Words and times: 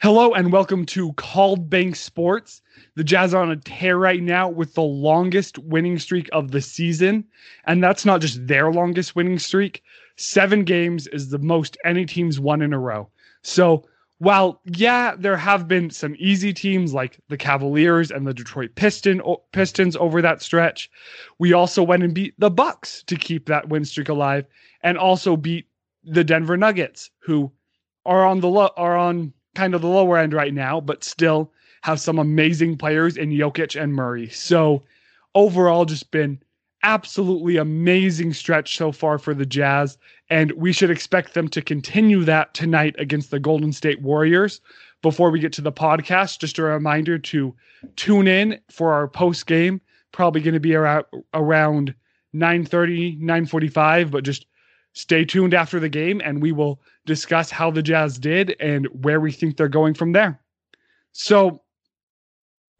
Hello 0.00 0.32
and 0.32 0.52
welcome 0.52 0.84
to 0.86 1.12
Called 1.12 1.70
Bank 1.70 1.94
Sports. 1.96 2.60
The 2.96 3.04
Jazz 3.04 3.34
are 3.34 3.42
on 3.42 3.52
a 3.52 3.56
tear 3.56 3.96
right 3.98 4.22
now 4.22 4.48
with 4.48 4.74
the 4.74 4.82
longest 4.82 5.58
winning 5.58 5.98
streak 5.98 6.28
of 6.32 6.50
the 6.50 6.60
season. 6.60 7.24
And 7.66 7.84
that's 7.84 8.04
not 8.04 8.20
just 8.20 8.46
their 8.46 8.72
longest 8.72 9.14
winning 9.14 9.38
streak. 9.38 9.82
Seven 10.16 10.64
games 10.64 11.06
is 11.08 11.28
the 11.28 11.38
most 11.38 11.76
any 11.84 12.04
team's 12.04 12.40
won 12.40 12.62
in 12.62 12.72
a 12.72 12.78
row. 12.78 13.08
So 13.42 13.84
while, 14.18 14.60
yeah, 14.64 15.14
there 15.16 15.36
have 15.36 15.68
been 15.68 15.90
some 15.90 16.16
easy 16.18 16.52
teams 16.52 16.94
like 16.94 17.18
the 17.28 17.36
Cavaliers 17.36 18.10
and 18.10 18.26
the 18.26 18.34
Detroit 18.34 18.70
Piston, 18.74 19.20
Pistons 19.52 19.94
over 19.96 20.20
that 20.22 20.42
stretch, 20.42 20.90
we 21.38 21.52
also 21.52 21.82
went 21.82 22.02
and 22.02 22.14
beat 22.14 22.34
the 22.38 22.50
Bucks 22.50 23.04
to 23.04 23.16
keep 23.16 23.46
that 23.46 23.68
win 23.68 23.84
streak 23.84 24.08
alive 24.08 24.46
and 24.82 24.98
also 24.98 25.36
beat 25.36 25.66
the 26.02 26.24
Denver 26.24 26.56
Nuggets, 26.56 27.10
who 27.20 27.52
are 28.04 28.26
on 28.26 28.40
the 28.40 28.48
lo- 28.48 28.70
are 28.76 28.96
on 28.96 29.32
kind 29.54 29.74
of 29.74 29.82
the 29.82 29.88
lower 29.88 30.18
end 30.18 30.32
right 30.32 30.54
now, 30.54 30.80
but 30.80 31.04
still 31.04 31.52
have 31.82 32.00
some 32.00 32.18
amazing 32.18 32.76
players 32.76 33.16
in 33.16 33.30
Jokic 33.30 33.80
and 33.80 33.92
Murray. 33.94 34.28
So 34.30 34.82
overall, 35.34 35.84
just 35.84 36.10
been 36.10 36.40
absolutely 36.82 37.56
amazing 37.56 38.32
stretch 38.32 38.76
so 38.76 38.92
far 38.92 39.18
for 39.18 39.34
the 39.34 39.46
Jazz, 39.46 39.98
and 40.30 40.52
we 40.52 40.72
should 40.72 40.90
expect 40.90 41.34
them 41.34 41.48
to 41.48 41.62
continue 41.62 42.24
that 42.24 42.54
tonight 42.54 42.94
against 42.98 43.30
the 43.30 43.40
Golden 43.40 43.72
State 43.72 44.00
Warriors. 44.02 44.60
Before 45.02 45.30
we 45.30 45.40
get 45.40 45.52
to 45.54 45.60
the 45.62 45.72
podcast, 45.72 46.38
just 46.38 46.58
a 46.58 46.62
reminder 46.62 47.18
to 47.18 47.54
tune 47.96 48.28
in 48.28 48.60
for 48.70 48.92
our 48.92 49.08
post 49.08 49.46
game. 49.46 49.80
Probably 50.12 50.40
going 50.40 50.54
to 50.54 50.60
be 50.60 50.74
around 50.74 51.06
around 51.34 51.94
9:30, 52.34 53.20
9:45, 53.20 54.10
but 54.10 54.24
just 54.24 54.46
stay 54.92 55.24
tuned 55.24 55.54
after 55.54 55.80
the 55.80 55.88
game 55.88 56.20
and 56.24 56.42
we 56.42 56.52
will 56.52 56.80
discuss 57.06 57.50
how 57.50 57.70
the 57.70 57.82
Jazz 57.82 58.18
did 58.18 58.54
and 58.60 58.86
where 59.04 59.20
we 59.20 59.32
think 59.32 59.56
they're 59.56 59.68
going 59.68 59.94
from 59.94 60.12
there. 60.12 60.40
So, 61.12 61.62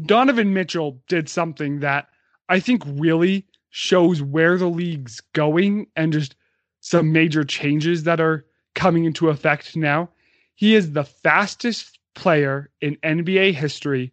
Donovan 0.04 0.52
Mitchell 0.52 1.00
did 1.08 1.28
something 1.28 1.80
that 1.80 2.08
I 2.48 2.60
think 2.60 2.82
really 2.86 3.46
shows 3.70 4.20
where 4.20 4.58
the 4.58 4.68
league's 4.68 5.20
going 5.32 5.86
and 5.96 6.12
just 6.12 6.34
some 6.80 7.12
major 7.12 7.44
changes 7.44 8.02
that 8.02 8.20
are 8.20 8.44
coming 8.74 9.04
into 9.04 9.28
effect 9.28 9.76
now. 9.76 10.10
He 10.54 10.74
is 10.74 10.92
the 10.92 11.04
fastest 11.04 11.98
player 12.14 12.70
in 12.80 12.96
NBA 12.96 13.54
history 13.54 14.12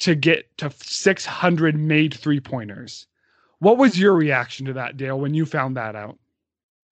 to 0.00 0.14
get 0.14 0.56
to 0.58 0.70
600 0.70 1.76
made 1.76 2.14
three 2.14 2.40
pointers. 2.40 3.06
What 3.58 3.76
was 3.76 3.98
your 3.98 4.14
reaction 4.14 4.66
to 4.66 4.72
that, 4.74 4.96
Dale, 4.96 5.18
when 5.18 5.34
you 5.34 5.44
found 5.44 5.76
that 5.76 5.96
out? 5.96 6.18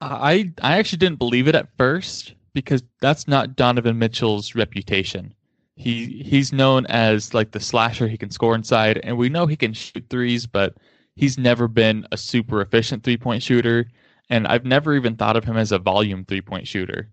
I 0.00 0.52
I 0.62 0.78
actually 0.78 0.98
didn't 0.98 1.18
believe 1.18 1.48
it 1.48 1.54
at 1.54 1.68
first 1.76 2.34
because 2.52 2.82
that's 3.00 3.28
not 3.28 3.56
Donovan 3.56 3.98
Mitchell's 3.98 4.54
reputation. 4.54 5.34
He 5.76 6.22
he's 6.24 6.52
known 6.52 6.86
as 6.86 7.34
like 7.34 7.52
the 7.52 7.60
slasher. 7.60 8.08
He 8.08 8.18
can 8.18 8.30
score 8.30 8.54
inside, 8.54 9.00
and 9.02 9.16
we 9.16 9.28
know 9.28 9.46
he 9.46 9.56
can 9.56 9.72
shoot 9.72 10.04
threes, 10.10 10.46
but 10.46 10.76
he's 11.16 11.38
never 11.38 11.68
been 11.68 12.06
a 12.12 12.16
super 12.16 12.60
efficient 12.60 13.02
three 13.04 13.16
point 13.16 13.42
shooter. 13.42 13.90
And 14.30 14.46
I've 14.46 14.64
never 14.64 14.94
even 14.94 15.16
thought 15.16 15.36
of 15.36 15.44
him 15.44 15.56
as 15.56 15.72
a 15.72 15.78
volume 15.78 16.24
three 16.24 16.40
point 16.42 16.66
shooter. 16.66 17.08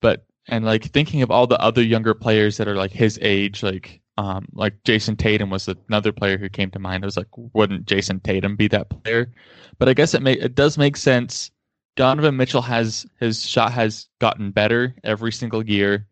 But 0.00 0.26
and 0.48 0.64
like 0.64 0.84
thinking 0.84 1.22
of 1.22 1.30
all 1.30 1.46
the 1.46 1.60
other 1.60 1.82
younger 1.82 2.14
players 2.14 2.56
that 2.56 2.68
are 2.68 2.76
like 2.76 2.92
his 2.92 3.18
age, 3.22 3.62
like 3.62 4.00
um 4.18 4.46
like 4.52 4.82
Jayson 4.84 5.16
Tatum 5.16 5.50
was 5.50 5.68
another 5.88 6.12
player 6.12 6.38
who 6.38 6.48
came 6.48 6.70
to 6.72 6.78
mind. 6.78 7.04
I 7.04 7.06
was 7.06 7.16
like, 7.16 7.28
wouldn't 7.36 7.86
Jayson 7.86 8.20
Tatum 8.20 8.56
be 8.56 8.68
that 8.68 8.90
player? 8.90 9.32
But 9.78 9.88
I 9.88 9.94
guess 9.94 10.14
it 10.14 10.22
may 10.22 10.34
it 10.34 10.54
does 10.54 10.78
make 10.78 10.96
sense 10.96 11.50
Donovan 11.96 12.36
Mitchell 12.36 12.62
has 12.62 13.06
his 13.20 13.44
shot 13.44 13.72
has 13.72 14.08
gotten 14.20 14.50
better 14.50 14.94
every 15.04 15.32
single 15.32 15.64
year. 15.64 16.06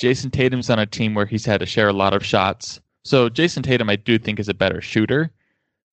Jayson 0.00 0.30
Tatum's 0.30 0.70
on 0.70 0.78
a 0.78 0.86
team 0.86 1.14
where 1.14 1.26
he's 1.26 1.46
had 1.46 1.60
to 1.60 1.66
share 1.66 1.88
a 1.88 1.92
lot 1.92 2.14
of 2.14 2.24
shots. 2.24 2.80
So 3.04 3.28
Jayson 3.28 3.62
Tatum 3.62 3.88
I 3.88 3.96
do 3.96 4.18
think 4.18 4.40
is 4.40 4.48
a 4.48 4.54
better 4.54 4.80
shooter, 4.80 5.30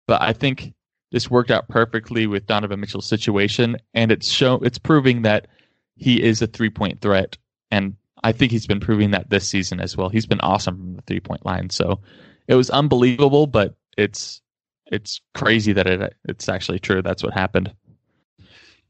but 0.08 0.22
I 0.22 0.34
think 0.34 0.74
this 1.12 1.30
worked 1.30 1.52
out 1.52 1.68
perfectly 1.68 2.28
with 2.28 2.46
Donovan 2.46 2.80
Mitchell's 2.80 3.06
situation 3.06 3.78
and 3.94 4.12
it's 4.12 4.28
show 4.28 4.56
it's 4.56 4.78
proving 4.78 5.24
that 5.24 5.48
he 5.96 6.22
is 6.22 6.42
a 6.42 6.48
three-point 6.48 7.02
threat 7.02 7.38
and 7.72 7.96
I 8.24 8.32
think 8.32 8.52
he's 8.52 8.68
been 8.68 8.80
proving 8.80 9.12
that 9.12 9.30
this 9.30 9.48
season 9.48 9.80
as 9.80 9.96
well. 9.96 10.10
He's 10.10 10.26
been 10.26 10.42
awesome 10.42 10.78
from 10.78 10.96
the 10.96 11.02
three-point 11.04 11.46
line. 11.46 11.70
So 11.70 12.00
it 12.48 12.56
was 12.56 12.70
unbelievable, 12.70 13.48
but 13.48 13.76
it's 13.98 14.42
it's 14.88 15.22
crazy 15.34 15.74
that 15.74 15.88
it 15.88 16.16
it's 16.26 16.48
actually 16.50 16.80
true. 16.80 17.02
That's 17.02 17.24
what 17.24 17.34
happened. 17.34 17.74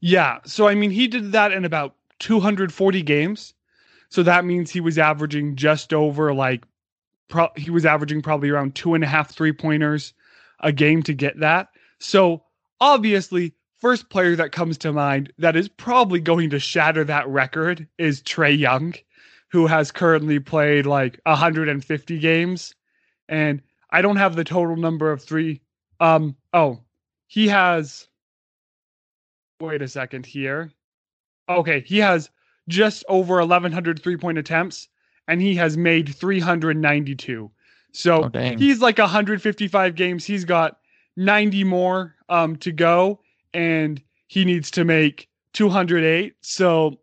Yeah. 0.00 0.38
So, 0.44 0.68
I 0.68 0.74
mean, 0.74 0.90
he 0.90 1.08
did 1.08 1.32
that 1.32 1.52
in 1.52 1.64
about 1.64 1.94
240 2.20 3.02
games. 3.02 3.54
So 4.10 4.22
that 4.22 4.44
means 4.44 4.70
he 4.70 4.80
was 4.80 4.98
averaging 4.98 5.56
just 5.56 5.92
over 5.92 6.32
like, 6.32 6.64
pro- 7.28 7.52
he 7.56 7.70
was 7.70 7.84
averaging 7.84 8.22
probably 8.22 8.48
around 8.50 8.74
two 8.74 8.94
and 8.94 9.04
a 9.04 9.06
half 9.06 9.30
three 9.30 9.52
pointers 9.52 10.14
a 10.60 10.72
game 10.72 11.02
to 11.04 11.14
get 11.14 11.38
that. 11.40 11.68
So, 11.98 12.42
obviously, 12.80 13.54
first 13.78 14.08
player 14.08 14.34
that 14.36 14.52
comes 14.52 14.78
to 14.78 14.92
mind 14.92 15.32
that 15.38 15.56
is 15.56 15.68
probably 15.68 16.20
going 16.20 16.50
to 16.50 16.58
shatter 16.58 17.04
that 17.04 17.28
record 17.28 17.86
is 17.98 18.22
Trae 18.22 18.56
Young, 18.58 18.94
who 19.50 19.66
has 19.66 19.92
currently 19.92 20.38
played 20.38 20.86
like 20.86 21.20
150 21.24 22.18
games. 22.18 22.74
And 23.28 23.62
I 23.90 24.02
don't 24.02 24.16
have 24.16 24.36
the 24.36 24.44
total 24.44 24.76
number 24.76 25.12
of 25.12 25.22
three. 25.22 25.60
Um, 26.00 26.36
oh, 26.52 26.80
he 27.26 27.48
has 27.48 28.07
wait 29.60 29.82
a 29.82 29.88
second 29.88 30.26
here. 30.26 30.72
Okay, 31.48 31.80
he 31.80 31.98
has 31.98 32.30
just 32.68 33.04
over 33.08 33.36
1,100 33.36 34.02
three 34.02 34.16
point 34.16 34.38
attempts, 34.38 34.88
and 35.26 35.40
he 35.40 35.54
has 35.56 35.76
made 35.76 36.14
392. 36.14 37.50
So 37.92 38.30
oh, 38.32 38.56
he's 38.56 38.80
like 38.80 38.98
155 38.98 39.94
games. 39.94 40.24
He's 40.24 40.44
got 40.44 40.78
90 41.16 41.64
more 41.64 42.14
um, 42.28 42.56
to 42.56 42.70
go, 42.70 43.20
and 43.54 44.00
he 44.26 44.44
needs 44.44 44.70
to 44.72 44.84
make 44.84 45.28
208. 45.54 46.34
So 46.42 46.98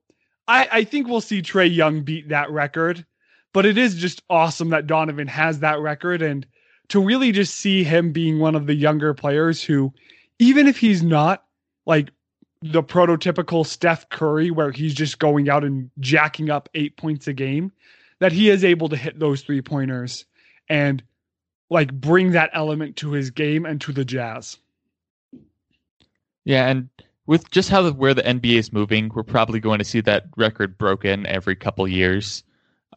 I, 0.48 0.68
I 0.72 0.84
think 0.84 1.08
we'll 1.08 1.22
see 1.22 1.42
Trae 1.42 1.74
Young 1.74 2.02
beat 2.02 2.30
that 2.30 2.52
record. 2.52 3.06
But 3.52 3.66
it 3.66 3.78
is 3.78 3.96
just 3.96 4.22
awesome 4.30 4.70
that 4.70 4.86
Donovan 4.86 5.28
has 5.28 5.60
that 5.62 5.80
record, 5.80 6.22
and 6.22 6.46
to 6.90 7.04
really 7.04 7.32
just 7.32 7.56
see 7.56 7.84
him 7.84 8.12
being 8.12 8.40
one 8.40 8.54
of 8.54 8.68
the 8.68 8.76
younger 8.76 9.14
players 9.14 9.64
who, 9.64 9.94
even 10.40 10.68
if 10.68 10.78
he's 10.78 11.02
not 11.02 11.46
like 11.86 12.10
the 12.72 12.84
prototypical 12.84 13.66
Steph 13.66 14.10
Curry, 14.10 14.50
where 14.50 14.72
he's 14.72 14.96
just 14.96 15.20
going 15.20 15.50
out 15.50 15.64
and 15.64 15.92
jacking 16.00 16.50
up 16.50 16.68
eight 16.74 16.98
points 16.98 17.28
a 17.28 17.34
game, 17.34 17.72
that 18.20 18.32
he 18.32 18.50
is 18.50 18.64
able 18.64 18.90
to 18.90 18.96
hit 18.96 19.20
those 19.20 19.42
three 19.42 19.62
pointers 19.62 20.26
and 20.68 21.04
like 21.70 21.94
bring 21.94 22.32
that 22.32 22.50
element 22.54 22.96
to 22.98 23.12
his 23.12 23.30
game 23.30 23.66
and 23.66 23.82
to 23.82 23.92
the 23.92 24.04
Jazz. 24.04 24.58
Yeah, 26.44 26.68
and 26.68 26.90
with 27.28 27.50
just 27.52 27.70
how 27.70 27.84
the, 27.84 27.94
where 27.94 28.16
the 28.16 28.24
NBA 28.24 28.56
is 28.56 28.74
moving, 28.74 29.12
we're 29.14 29.24
probably 29.24 29.60
going 29.60 29.80
to 29.80 29.86
see 29.86 30.02
that 30.02 30.26
record 30.36 30.78
broken 30.78 31.28
every 31.28 31.56
couple 31.56 31.88
years. 31.88 32.44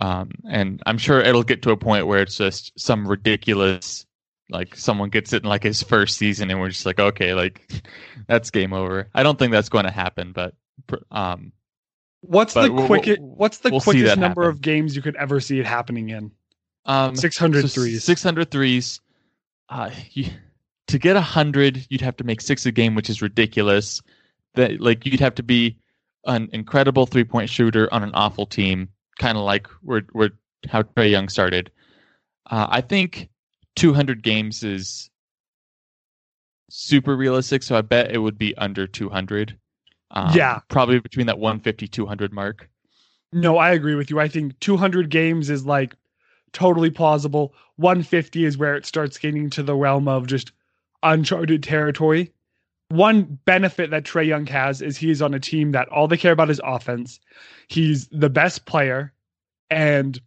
Um, 0.00 0.31
and 0.49 0.83
I'm 0.87 0.99
sure 0.99 1.21
it'll 1.21 1.43
get 1.43 1.62
to 1.62 1.73
a 1.73 1.77
point 1.77 2.06
where 2.06 2.23
it's 2.23 2.37
just 2.37 2.79
some 2.79 3.06
ridiculous 3.06 4.06
like 4.50 4.75
someone 4.76 5.10
gets 5.10 5.32
it 5.32 5.42
in 5.42 5.48
like 5.48 5.62
his 5.62 5.82
first 5.82 6.16
season 6.16 6.50
and 6.50 6.60
we're 6.60 6.69
just 6.69 6.86
like 6.86 6.98
okay 6.98 7.34
like 7.34 7.70
that's 8.26 8.50
game 8.50 8.72
over. 8.72 9.09
I 9.14 9.22
don't 9.22 9.38
think 9.38 9.53
that's 9.53 9.69
going 9.69 9.84
to 9.84 9.91
happen 9.91 10.32
but 10.32 10.54
um 11.10 11.53
what's 12.20 12.54
but 12.54 12.69
the 12.69 12.87
quickest 12.87 13.20
we'll, 13.20 13.37
what's 13.37 13.58
the 13.58 13.70
we'll 13.70 13.81
quickest 13.81 14.16
number 14.16 14.42
happen. 14.44 14.56
of 14.56 14.60
games 14.60 14.97
you 14.97 15.03
could 15.03 15.16
ever 15.16 15.41
see 15.41 15.58
it 15.60 15.66
happening 15.66 16.08
in? 16.10 16.31
Um 16.84 17.16
600 17.16 17.62
so 17.62 17.69
threes. 17.69 18.04
600 18.04 18.50
threes 18.50 19.00
uh 19.69 19.91
you, 20.12 20.26
to 20.88 20.98
get 20.98 21.14
100 21.14 21.87
you'd 21.91 22.00
have 22.00 22.16
to 22.16 22.25
make 22.25 22.41
six 22.41 22.64
a 22.66 22.72
game 22.72 22.94
which 22.94 23.10
is 23.10 23.22
ridiculous. 23.22 24.03
That 24.54 24.81
like 24.81 25.04
you'd 25.06 25.20
have 25.20 25.34
to 25.37 25.42
be 25.42 25.78
an 26.25 26.48
incredible 26.53 27.06
three 27.06 27.25
point 27.25 27.50
shooter 27.50 27.92
on 27.92 28.03
an 28.03 28.10
awful 28.14 28.47
team 28.47 28.88
kind 29.19 29.37
of 29.37 29.44
like 29.44 29.66
where 29.82 30.03
where 30.12 30.31
how 30.69 30.82
Trae 30.82 31.11
Young 31.11 31.28
started. 31.28 31.70
Uh, 32.50 32.67
I 32.70 32.81
think 32.81 33.28
200 33.78 34.22
games 34.22 34.62
is 34.62 35.10
super 36.70 37.16
realistic, 37.16 37.62
so 37.62 37.76
I 37.76 37.82
bet 37.82 38.10
it 38.10 38.19
would 38.19 38.38
be 38.38 38.56
under 38.56 38.86
200. 38.86 39.58
Um, 40.10 40.32
yeah, 40.34 40.60
probably 40.69 41.00
between 41.00 41.26
that 41.26 41.38
150 41.38 41.86
200 41.86 42.32
mark. 42.32 42.69
No, 43.32 43.58
I 43.58 43.72
agree 43.72 43.94
with 43.94 44.10
you. 44.10 44.20
I 44.20 44.28
think 44.28 44.58
200 44.60 45.10
games 45.10 45.50
is 45.50 45.66
like 45.66 45.94
totally 46.52 46.90
plausible. 46.90 47.54
150 47.76 48.44
is 48.44 48.56
where 48.56 48.75
it 48.75 48.86
starts 48.86 49.19
getting 49.19 49.50
to 49.50 49.62
the 49.62 49.75
realm 49.75 50.08
of 50.08 50.26
just 50.26 50.52
uncharted 51.02 51.62
territory. 51.62 52.32
One 52.88 53.38
benefit 53.44 53.90
that 53.90 54.04
Trae 54.04 54.26
Young 54.26 54.46
has 54.46 54.80
is 54.80 54.96
he's 54.96 55.20
on 55.20 55.34
a 55.34 55.40
team 55.40 55.72
that 55.72 55.88
all 55.90 56.08
they 56.08 56.16
care 56.16 56.32
about 56.32 56.48
is 56.48 56.60
offense. 56.64 57.20
He's 57.69 58.08
the 58.08 58.30
best 58.30 58.64
player, 58.64 59.12
and 59.69 60.19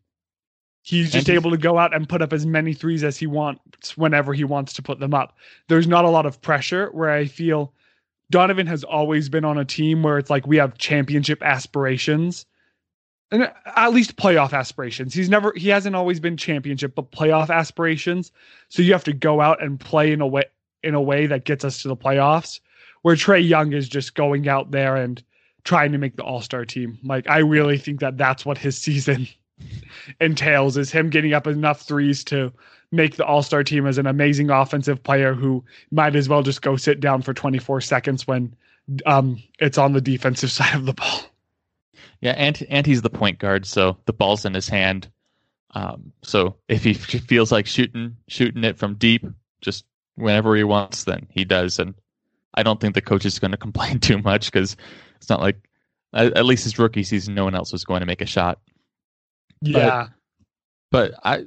He's 0.83 1.11
just 1.11 1.29
able 1.29 1.51
to 1.51 1.57
go 1.57 1.77
out 1.77 1.93
and 1.93 2.09
put 2.09 2.21
up 2.23 2.33
as 2.33 2.45
many 2.45 2.73
threes 2.73 3.03
as 3.03 3.17
he 3.17 3.27
wants 3.27 3.95
whenever 3.97 4.33
he 4.33 4.43
wants 4.43 4.73
to 4.73 4.81
put 4.81 4.99
them 4.99 5.13
up. 5.13 5.37
There's 5.67 5.87
not 5.87 6.05
a 6.05 6.09
lot 6.09 6.25
of 6.25 6.41
pressure 6.41 6.89
where 6.91 7.11
I 7.11 7.25
feel 7.25 7.73
Donovan 8.31 8.65
has 8.65 8.83
always 8.83 9.29
been 9.29 9.45
on 9.45 9.59
a 9.59 9.65
team 9.65 10.01
where 10.01 10.17
it's 10.17 10.29
like 10.31 10.47
we 10.47 10.57
have 10.57 10.77
championship 10.77 11.43
aspirations. 11.43 12.45
and 13.29 13.51
at 13.75 13.93
least 13.93 14.15
playoff 14.15 14.53
aspirations. 14.53 15.13
He's 15.13 15.29
never 15.29 15.53
he 15.55 15.69
hasn't 15.69 15.95
always 15.95 16.19
been 16.19 16.35
championship, 16.35 16.95
but 16.95 17.11
playoff 17.11 17.49
aspirations. 17.49 18.31
So 18.69 18.81
you 18.81 18.91
have 18.93 19.03
to 19.03 19.13
go 19.13 19.39
out 19.39 19.61
and 19.61 19.79
play 19.79 20.11
in 20.11 20.21
a 20.21 20.27
way 20.27 20.45
in 20.81 20.95
a 20.95 21.01
way 21.01 21.27
that 21.27 21.45
gets 21.45 21.63
us 21.63 21.81
to 21.83 21.89
the 21.89 21.95
playoffs. 21.95 22.59
Where 23.03 23.15
Trae 23.15 23.47
Young 23.47 23.73
is 23.73 23.87
just 23.87 24.15
going 24.15 24.47
out 24.47 24.71
there 24.71 24.95
and 24.95 25.23
trying 25.63 25.91
to 25.91 25.97
make 25.97 26.15
the 26.15 26.23
All 26.23 26.41
Star 26.41 26.65
team. 26.65 26.97
Like 27.03 27.29
I 27.29 27.39
really 27.39 27.77
think 27.77 27.99
that 27.99 28.17
that's 28.17 28.45
what 28.45 28.57
his 28.57 28.77
season 28.87 29.27
entails 30.19 30.77
is 30.77 30.91
him 30.91 31.09
getting 31.09 31.33
up 31.33 31.47
enough 31.47 31.81
threes 31.81 32.23
to 32.25 32.51
make 32.91 33.15
the 33.15 33.25
All 33.25 33.43
Star 33.43 33.63
team 33.63 33.87
as 33.87 33.97
an 33.97 34.07
amazing 34.07 34.49
offensive 34.49 35.01
player 35.03 35.33
who 35.33 35.63
might 35.91 36.15
as 36.15 36.27
well 36.27 36.43
just 36.43 36.61
go 36.61 36.75
sit 36.75 36.99
down 36.99 37.21
for 37.21 37.33
24 37.33 37.81
seconds 37.81 38.27
when 38.27 38.53
um, 39.05 39.41
it's 39.59 39.77
on 39.77 39.93
the 39.93 40.01
defensive 40.01 40.51
side 40.51 40.75
of 40.75 40.85
the 40.85 40.93
ball. 40.93 41.21
Yeah, 42.21 42.33
and 42.37 42.63
and 42.69 42.85
he's 42.85 43.01
the 43.01 43.09
point 43.09 43.39
guard, 43.39 43.65
so 43.65 43.97
the 44.05 44.13
ball's 44.13 44.45
in 44.45 44.53
his 44.53 44.69
hand. 44.69 45.09
Um, 45.73 46.11
so 46.21 46.55
if 46.67 46.83
he 46.83 46.93
feels 46.93 47.51
like 47.51 47.65
shooting 47.65 48.17
shooting 48.27 48.63
it 48.63 48.77
from 48.77 48.95
deep, 48.95 49.25
just 49.61 49.85
whenever 50.15 50.55
he 50.55 50.63
wants, 50.63 51.05
then 51.05 51.27
he 51.29 51.45
does. 51.45 51.79
And 51.79 51.95
I 52.53 52.63
don't 52.63 52.79
think 52.79 52.93
the 52.93 53.01
coach 53.01 53.25
is 53.25 53.39
going 53.39 53.51
to 53.51 53.57
complain 53.57 53.99
too 53.99 54.19
much 54.19 54.51
because 54.51 54.75
it's 55.15 55.29
not 55.29 55.41
like 55.41 55.57
at 56.13 56.45
least 56.45 56.65
his 56.65 56.77
rookie 56.77 57.03
season, 57.03 57.35
no 57.35 57.45
one 57.45 57.55
else 57.55 57.71
was 57.71 57.85
going 57.85 58.01
to 58.01 58.05
make 58.05 58.21
a 58.21 58.25
shot. 58.25 58.59
Yeah, 59.61 60.07
but, 60.91 61.11
but 61.11 61.19
I 61.23 61.45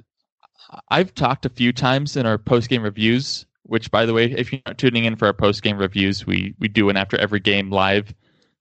I've 0.89 1.15
talked 1.15 1.47
a 1.47 1.51
few 1.51 1.73
times 1.73 2.17
in 2.17 2.27
our 2.27 2.39
post 2.39 2.69
game 2.69 2.83
reviews. 2.83 3.47
Which, 3.67 3.91
by 3.91 4.05
the 4.05 4.13
way, 4.13 4.31
if 4.31 4.53
you're 4.53 4.61
not 4.67 4.77
tuning 4.77 5.07
in 5.07 5.17
for 5.17 5.25
our 5.25 5.33
post 5.33 5.63
game 5.63 5.79
reviews, 5.79 6.27
we 6.27 6.55
we 6.59 6.69
do 6.69 6.87
one 6.87 6.99
after 6.99 7.17
every 7.17 7.41
game 7.41 7.71
live 7.71 8.15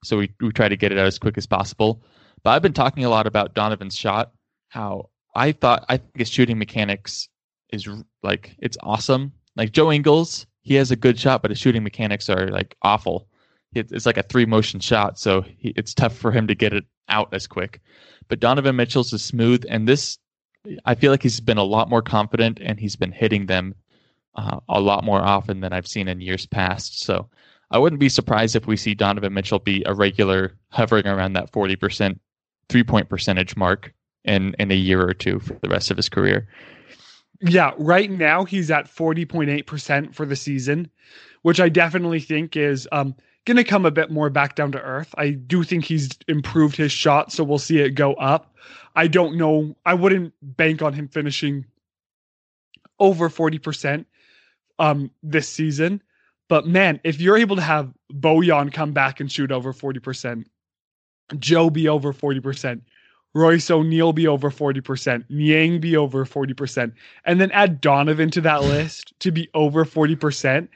so 0.04 0.18
we, 0.18 0.32
we 0.42 0.52
try 0.52 0.70
to 0.70 0.78
get 0.78 0.92
it 0.92 0.98
out 0.98 1.08
as 1.08 1.18
quick 1.18 1.38
as 1.38 1.48
possible. 1.48 2.04
But 2.44 2.52
I've 2.52 2.62
been 2.62 2.74
talking 2.74 3.06
a 3.06 3.10
lot 3.10 3.26
about 3.26 3.54
Donovan's 3.54 3.96
shot, 3.96 4.32
how 4.70 5.10
I 5.36 5.54
thought 5.54 5.86
I 5.90 5.98
think 5.98 6.18
his 6.18 6.30
shooting 6.30 6.58
mechanics 6.58 7.30
is 7.72 7.88
like 8.22 8.56
it's 8.60 8.78
awesome. 8.84 9.32
Like 9.56 9.72
Joe 9.72 9.92
Ingles, 9.92 10.46
he 10.62 10.76
has 10.76 10.92
a 10.92 10.96
good 10.96 11.18
shot, 11.18 11.42
but 11.42 11.52
his 11.52 11.60
shooting 11.60 11.84
mechanics 11.84 12.30
are 12.30 12.50
like 12.50 12.76
awful. 12.82 13.28
It's 13.76 14.06
like 14.06 14.18
a 14.18 14.24
three 14.24 14.46
motion 14.46 14.80
shot, 14.80 15.20
so 15.20 15.42
he, 15.42 15.74
it's 15.76 15.94
tough 15.94 16.16
for 16.16 16.32
him 16.32 16.48
to 16.48 16.56
get 16.56 16.74
it 16.74 16.86
out 17.10 17.34
as 17.34 17.48
quick. 17.48 17.82
But 18.28 18.40
Donovan 18.40 18.76
Mitchell's 18.76 19.14
is 19.14 19.24
smooth, 19.24 19.66
and 19.70 19.88
this 19.88 20.18
I 20.86 20.96
feel 20.96 21.12
like 21.12 21.24
he's 21.24 21.40
been 21.40 21.58
a 21.58 21.64
lot 21.64 21.90
more 21.90 22.02
confident, 22.02 22.60
and 22.62 22.80
he's 22.80 22.96
been 22.96 23.12
hitting 23.12 23.48
them 23.48 23.76
uh, 24.36 24.60
a 24.70 24.80
lot 24.80 25.04
more 25.04 25.22
often 25.22 25.60
than 25.60 25.74
I've 25.74 25.88
seen 25.88 26.08
in 26.08 26.22
years 26.22 26.46
past. 26.46 27.02
So 27.02 27.30
I 27.72 27.78
wouldn't 27.78 28.00
be 28.00 28.10
surprised 28.10 28.56
if 28.56 28.68
we 28.68 28.78
see 28.78 28.94
Donovan 28.94 29.34
Mitchell 29.34 29.60
be 29.60 29.84
a 29.86 29.94
regular 29.94 30.54
hovering 30.70 31.08
around 31.08 31.34
that 31.34 31.52
40% 31.52 32.20
three 32.70 32.84
point 32.84 33.10
percentage 33.10 33.58
mark 33.58 33.94
in, 34.24 34.56
in 34.60 34.72
a 34.72 34.76
year 34.76 35.02
or 35.02 35.14
two 35.14 35.40
for 35.40 35.58
the 35.62 35.70
rest 35.70 35.92
of 35.92 35.98
his 35.98 36.10
career. 36.10 36.48
Yeah, 37.42 37.72
right 37.78 38.10
now 38.10 38.46
he's 38.46 38.72
at 38.72 38.86
40.8% 38.86 40.16
for 40.16 40.26
the 40.26 40.36
season, 40.36 40.90
which 41.42 41.60
I 41.60 41.68
definitely 41.68 42.22
think 42.22 42.56
is 42.56 42.88
um, 42.92 43.16
going 43.46 43.58
to 43.58 43.64
come 43.64 43.86
a 43.86 43.92
bit 43.92 44.10
more 44.10 44.30
back 44.30 44.56
down 44.56 44.72
to 44.72 44.82
earth. 44.82 45.14
I 45.18 45.32
do 45.32 45.64
think 45.64 45.86
he's 45.86 46.10
improved 46.28 46.76
his 46.76 46.92
shot, 46.92 47.32
so 47.32 47.44
we'll 47.44 47.58
see 47.58 47.80
it 47.80 47.92
go 47.92 48.14
up. 48.14 48.56
I 48.96 49.08
don't 49.08 49.38
know. 49.38 49.76
I 49.86 49.94
wouldn't 49.94 50.34
bank 50.42 50.82
on 50.82 50.94
him 50.94 51.08
finishing 51.08 51.66
over 53.00 53.30
40% 53.30 54.06
um, 54.80 55.12
this 55.22 55.50
season. 55.50 56.02
But 56.48 56.68
man, 56.68 57.00
if 57.04 57.20
you're 57.20 57.38
able 57.38 57.56
to 57.56 57.62
have 57.62 57.94
Bojan 58.14 58.72
come 58.72 58.94
back 58.94 59.20
and 59.20 59.32
shoot 59.32 59.52
over 59.52 59.74
40%, 59.74 60.46
Joe 61.40 61.70
be 61.70 61.88
over 61.88 62.14
40%, 62.14 62.82
Royce 63.34 63.72
O'Neale 63.72 64.14
be 64.14 64.28
over 64.28 64.52
40%, 64.52 65.26
Niang 65.30 65.80
be 65.80 65.98
over 65.98 66.26
40%, 66.26 66.94
and 67.26 67.42
then 67.42 67.50
add 67.52 67.82
Donovan 67.82 68.30
to 68.32 68.42
that 68.42 68.62
list 68.62 69.14
to 69.20 69.32
be 69.32 69.50
over 69.54 69.86
40%. 69.86 70.68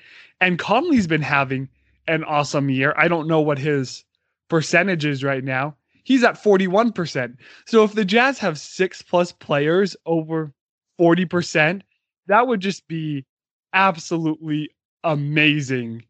And 0.42 0.58
Conley's 0.58 1.06
been 1.08 1.22
having 1.22 1.70
an 2.08 2.24
awesome 2.24 2.70
year. 2.70 2.94
I 2.98 3.08
don't 3.08 3.28
know 3.28 3.42
what 3.42 3.58
his 3.58 4.04
percentage 4.50 5.06
is 5.06 5.24
right 5.24 5.44
now. 5.44 5.76
He's 6.04 6.24
at 6.24 6.42
41%. 6.42 7.38
So 7.66 7.84
if 7.84 7.94
the 7.94 8.06
Jazz 8.06 8.40
have 8.40 8.58
six 8.58 9.02
plus 9.02 9.32
players 9.34 9.96
over 10.06 10.54
40%, 11.00 11.82
that 12.28 12.48
would 12.48 12.62
just 12.62 12.88
be 12.88 13.26
absolutely 13.74 14.70
amazing 15.04 16.04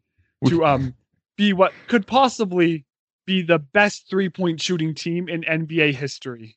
to 0.46 0.64
um 0.64 0.94
be 1.36 1.52
what 1.52 1.72
could 1.88 2.06
possibly 2.06 2.84
be 3.26 3.42
the 3.42 3.58
best 3.58 4.08
three 4.08 4.28
point 4.28 4.60
shooting 4.60 4.94
team 4.94 5.28
in 5.28 5.42
NBA 5.42 5.94
history. 5.94 6.56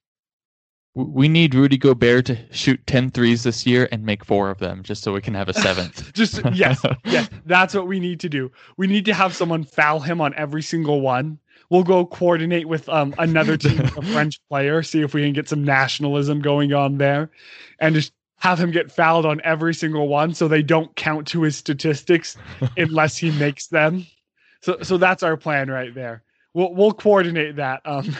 We 0.93 1.29
need 1.29 1.55
Rudy 1.55 1.77
Gobert 1.77 2.25
to 2.25 2.37
shoot 2.51 2.85
10 2.85 3.11
threes 3.11 3.43
this 3.43 3.65
year 3.65 3.87
and 3.93 4.05
make 4.05 4.25
four 4.25 4.49
of 4.49 4.59
them 4.59 4.83
just 4.83 5.03
so 5.03 5.13
we 5.13 5.21
can 5.21 5.33
have 5.33 5.47
a 5.47 5.53
seventh. 5.53 6.11
just, 6.13 6.41
yes, 6.53 6.83
yes, 7.05 7.29
that's 7.45 7.73
what 7.73 7.87
we 7.87 7.99
need 7.99 8.19
to 8.19 8.29
do. 8.29 8.51
We 8.75 8.87
need 8.87 9.05
to 9.05 9.13
have 9.13 9.33
someone 9.33 9.63
foul 9.63 10.01
him 10.01 10.19
on 10.19 10.33
every 10.35 10.61
single 10.61 10.99
one. 10.99 11.39
We'll 11.69 11.83
go 11.83 12.05
coordinate 12.05 12.67
with 12.67 12.89
um, 12.89 13.15
another 13.17 13.55
team, 13.55 13.79
a 13.97 14.01
French 14.01 14.41
player, 14.49 14.83
see 14.83 15.01
if 15.01 15.13
we 15.13 15.21
can 15.21 15.31
get 15.31 15.47
some 15.47 15.63
nationalism 15.63 16.41
going 16.41 16.73
on 16.73 16.97
there 16.97 17.31
and 17.79 17.95
just 17.95 18.11
have 18.39 18.59
him 18.59 18.71
get 18.71 18.91
fouled 18.91 19.25
on 19.25 19.39
every 19.45 19.73
single 19.73 20.09
one 20.09 20.33
so 20.33 20.47
they 20.49 20.63
don't 20.63 20.93
count 20.97 21.27
to 21.27 21.43
his 21.43 21.55
statistics 21.55 22.35
unless 22.75 23.15
he 23.15 23.31
makes 23.31 23.67
them. 23.67 24.05
So 24.61 24.79
so 24.81 24.97
that's 24.97 25.23
our 25.23 25.37
plan 25.37 25.69
right 25.69 25.93
there. 25.93 26.23
We'll 26.53 26.73
we'll 26.73 26.91
coordinate 26.91 27.55
that. 27.57 27.81
Um 27.85 28.15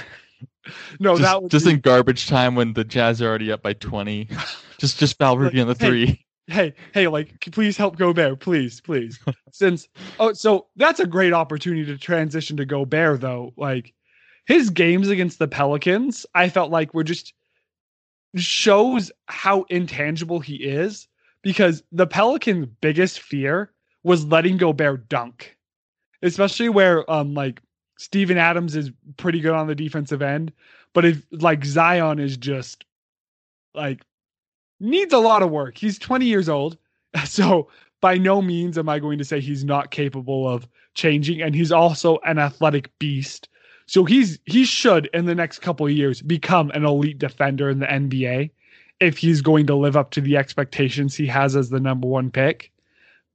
no, 0.99 1.17
just, 1.17 1.21
that 1.21 1.49
just 1.49 1.65
be... 1.65 1.71
in 1.71 1.79
garbage 1.79 2.27
time 2.27 2.55
when 2.55 2.73
the 2.73 2.83
Jazz 2.83 3.21
are 3.21 3.27
already 3.27 3.51
up 3.51 3.61
by 3.61 3.73
twenty. 3.73 4.27
just 4.77 4.99
just 4.99 5.17
foul 5.17 5.37
Rudy 5.37 5.59
on 5.59 5.67
the 5.67 5.75
three. 5.75 6.25
Hey, 6.47 6.73
hey, 6.93 7.07
like 7.07 7.39
please 7.51 7.77
help 7.77 7.97
Gobert, 7.97 8.39
please, 8.39 8.81
please. 8.81 9.19
Since 9.51 9.87
oh 10.19 10.33
so 10.33 10.67
that's 10.75 10.99
a 10.99 11.07
great 11.07 11.33
opportunity 11.33 11.85
to 11.85 11.97
transition 11.97 12.57
to 12.57 12.65
Gobert 12.65 13.21
though. 13.21 13.53
Like 13.55 13.93
his 14.45 14.69
games 14.69 15.07
against 15.07 15.39
the 15.39 15.47
Pelicans, 15.47 16.25
I 16.35 16.49
felt 16.49 16.71
like 16.71 16.93
were 16.93 17.03
just 17.03 17.33
shows 18.35 19.11
how 19.27 19.63
intangible 19.69 20.39
he 20.39 20.55
is 20.55 21.07
because 21.41 21.83
the 21.91 22.07
Pelicans' 22.07 22.67
biggest 22.81 23.19
fear 23.19 23.71
was 24.03 24.25
letting 24.25 24.57
Gobert 24.57 25.07
dunk, 25.09 25.55
especially 26.21 26.69
where 26.69 27.09
um 27.09 27.33
like 27.33 27.61
Steven 28.01 28.39
Adams 28.39 28.75
is 28.75 28.91
pretty 29.17 29.39
good 29.39 29.53
on 29.53 29.67
the 29.67 29.75
defensive 29.75 30.23
end, 30.23 30.51
but 30.93 31.05
if 31.05 31.23
like 31.31 31.63
Zion 31.63 32.17
is 32.17 32.35
just 32.35 32.83
like 33.75 34.01
needs 34.79 35.13
a 35.13 35.19
lot 35.19 35.43
of 35.43 35.51
work. 35.51 35.77
He's 35.77 35.99
20 35.99 36.25
years 36.25 36.49
old, 36.49 36.77
so 37.25 37.69
by 38.01 38.17
no 38.17 38.41
means 38.41 38.79
am 38.79 38.89
I 38.89 38.97
going 38.97 39.19
to 39.19 39.23
say 39.23 39.39
he's 39.39 39.63
not 39.63 39.91
capable 39.91 40.49
of 40.49 40.67
changing, 40.95 41.43
and 41.43 41.53
he's 41.53 41.71
also 41.71 42.17
an 42.25 42.39
athletic 42.39 42.89
beast. 42.97 43.47
So 43.85 44.03
he's 44.03 44.39
he 44.45 44.65
should 44.65 45.07
in 45.13 45.25
the 45.25 45.35
next 45.35 45.59
couple 45.59 45.87
years 45.87 46.23
become 46.23 46.71
an 46.71 46.83
elite 46.83 47.19
defender 47.19 47.69
in 47.69 47.79
the 47.79 47.85
NBA 47.85 48.49
if 48.99 49.19
he's 49.19 49.41
going 49.41 49.67
to 49.67 49.75
live 49.75 49.95
up 49.95 50.09
to 50.11 50.21
the 50.21 50.37
expectations 50.37 51.15
he 51.15 51.27
has 51.27 51.55
as 51.55 51.69
the 51.69 51.79
number 51.79 52.07
one 52.07 52.31
pick. 52.31 52.71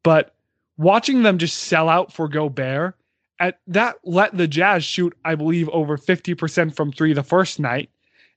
But 0.02 0.34
watching 0.76 1.22
them 1.22 1.38
just 1.38 1.56
sell 1.56 1.88
out 1.88 2.12
for 2.12 2.26
Gobert 2.26 2.96
at 3.38 3.58
that 3.66 3.96
let 4.04 4.36
the 4.36 4.48
Jazz 4.48 4.84
shoot, 4.84 5.16
I 5.24 5.34
believe, 5.34 5.68
over 5.70 5.96
50% 5.96 6.74
from 6.74 6.92
three 6.92 7.12
the 7.12 7.22
first 7.22 7.60
night. 7.60 7.90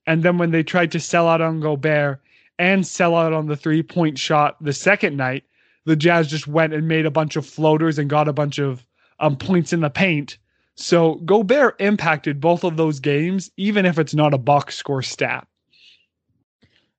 And 0.05 0.23
then 0.23 0.37
when 0.37 0.51
they 0.51 0.63
tried 0.63 0.91
to 0.93 0.99
sell 0.99 1.27
out 1.27 1.41
on 1.41 1.59
Gobert 1.59 2.21
and 2.57 2.85
sell 2.85 3.15
out 3.15 3.33
on 3.33 3.47
the 3.47 3.55
three 3.55 3.83
point 3.83 4.17
shot 4.17 4.57
the 4.61 4.73
second 4.73 5.17
night, 5.17 5.43
the 5.85 5.95
Jazz 5.95 6.27
just 6.27 6.47
went 6.47 6.73
and 6.73 6.87
made 6.87 7.05
a 7.05 7.11
bunch 7.11 7.35
of 7.35 7.45
floaters 7.45 7.97
and 7.97 8.09
got 8.09 8.27
a 8.27 8.33
bunch 8.33 8.59
of 8.59 8.85
um, 9.19 9.35
points 9.37 9.73
in 9.73 9.81
the 9.81 9.89
paint 9.89 10.37
so 10.81 11.15
Gobert 11.15 11.75
impacted 11.81 12.39
both 12.39 12.63
of 12.63 12.77
those 12.77 13.01
games, 13.01 13.51
even 13.57 13.85
if 13.85 13.99
it's 13.99 14.15
not 14.15 14.33
a 14.33 14.37
box 14.37 14.77
score 14.77 15.01
stat. 15.01 15.45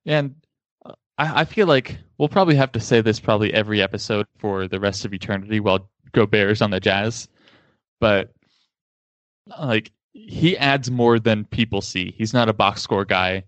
And 0.05 0.35
uh, 0.85 0.93
I, 1.17 1.41
I 1.41 1.45
feel 1.45 1.65
like 1.65 1.97
we'll 2.19 2.29
probably 2.29 2.55
have 2.55 2.71
to 2.73 2.79
say 2.79 3.01
this 3.01 3.19
probably 3.19 3.51
every 3.51 3.81
episode 3.81 4.27
for 4.37 4.67
the 4.67 4.79
rest 4.79 5.03
of 5.03 5.15
eternity 5.15 5.59
while 5.59 5.89
Gobert's 6.11 6.61
on 6.61 6.69
the 6.69 6.79
Jazz. 6.79 7.27
But 8.01 8.33
like 9.57 9.91
he 10.11 10.57
adds 10.57 10.91
more 10.91 11.19
than 11.19 11.45
people 11.45 11.81
see. 11.81 12.13
He's 12.17 12.33
not 12.33 12.49
a 12.49 12.53
box 12.53 12.81
score 12.81 13.05
guy. 13.05 13.45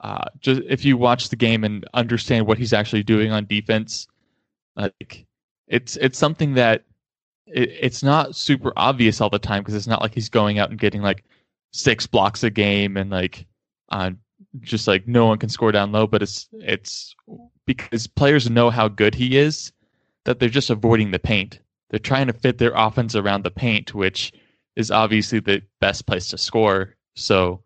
Uh, 0.00 0.24
just 0.40 0.60
if 0.68 0.84
you 0.84 0.96
watch 0.98 1.30
the 1.30 1.36
game 1.36 1.64
and 1.64 1.86
understand 1.94 2.46
what 2.46 2.58
he's 2.58 2.72
actually 2.72 3.04
doing 3.04 3.32
on 3.32 3.46
defense, 3.46 4.08
like 4.76 5.24
it's 5.68 5.96
it's 5.96 6.18
something 6.18 6.54
that 6.54 6.84
it, 7.46 7.70
it's 7.80 8.02
not 8.02 8.36
super 8.36 8.72
obvious 8.76 9.20
all 9.20 9.30
the 9.30 9.38
time 9.38 9.62
because 9.62 9.74
it's 9.74 9.86
not 9.86 10.02
like 10.02 10.12
he's 10.12 10.28
going 10.28 10.58
out 10.58 10.70
and 10.70 10.78
getting 10.78 11.02
like 11.02 11.24
six 11.72 12.06
blocks 12.06 12.42
a 12.42 12.50
game 12.50 12.96
and 12.96 13.10
like 13.10 13.46
uh, 13.90 14.10
just 14.60 14.88
like 14.88 15.06
no 15.06 15.26
one 15.26 15.38
can 15.38 15.48
score 15.48 15.72
down 15.72 15.92
low. 15.92 16.06
But 16.06 16.22
it's 16.22 16.48
it's 16.52 17.14
because 17.64 18.06
players 18.06 18.50
know 18.50 18.70
how 18.70 18.88
good 18.88 19.14
he 19.14 19.38
is 19.38 19.72
that 20.24 20.40
they're 20.40 20.48
just 20.48 20.70
avoiding 20.70 21.12
the 21.12 21.18
paint. 21.18 21.60
They're 21.92 22.00
trying 22.00 22.28
to 22.28 22.32
fit 22.32 22.56
their 22.56 22.72
offense 22.74 23.14
around 23.14 23.44
the 23.44 23.50
paint, 23.50 23.94
which 23.94 24.32
is 24.76 24.90
obviously 24.90 25.40
the 25.40 25.62
best 25.78 26.06
place 26.06 26.28
to 26.28 26.38
score. 26.38 26.96
So 27.14 27.62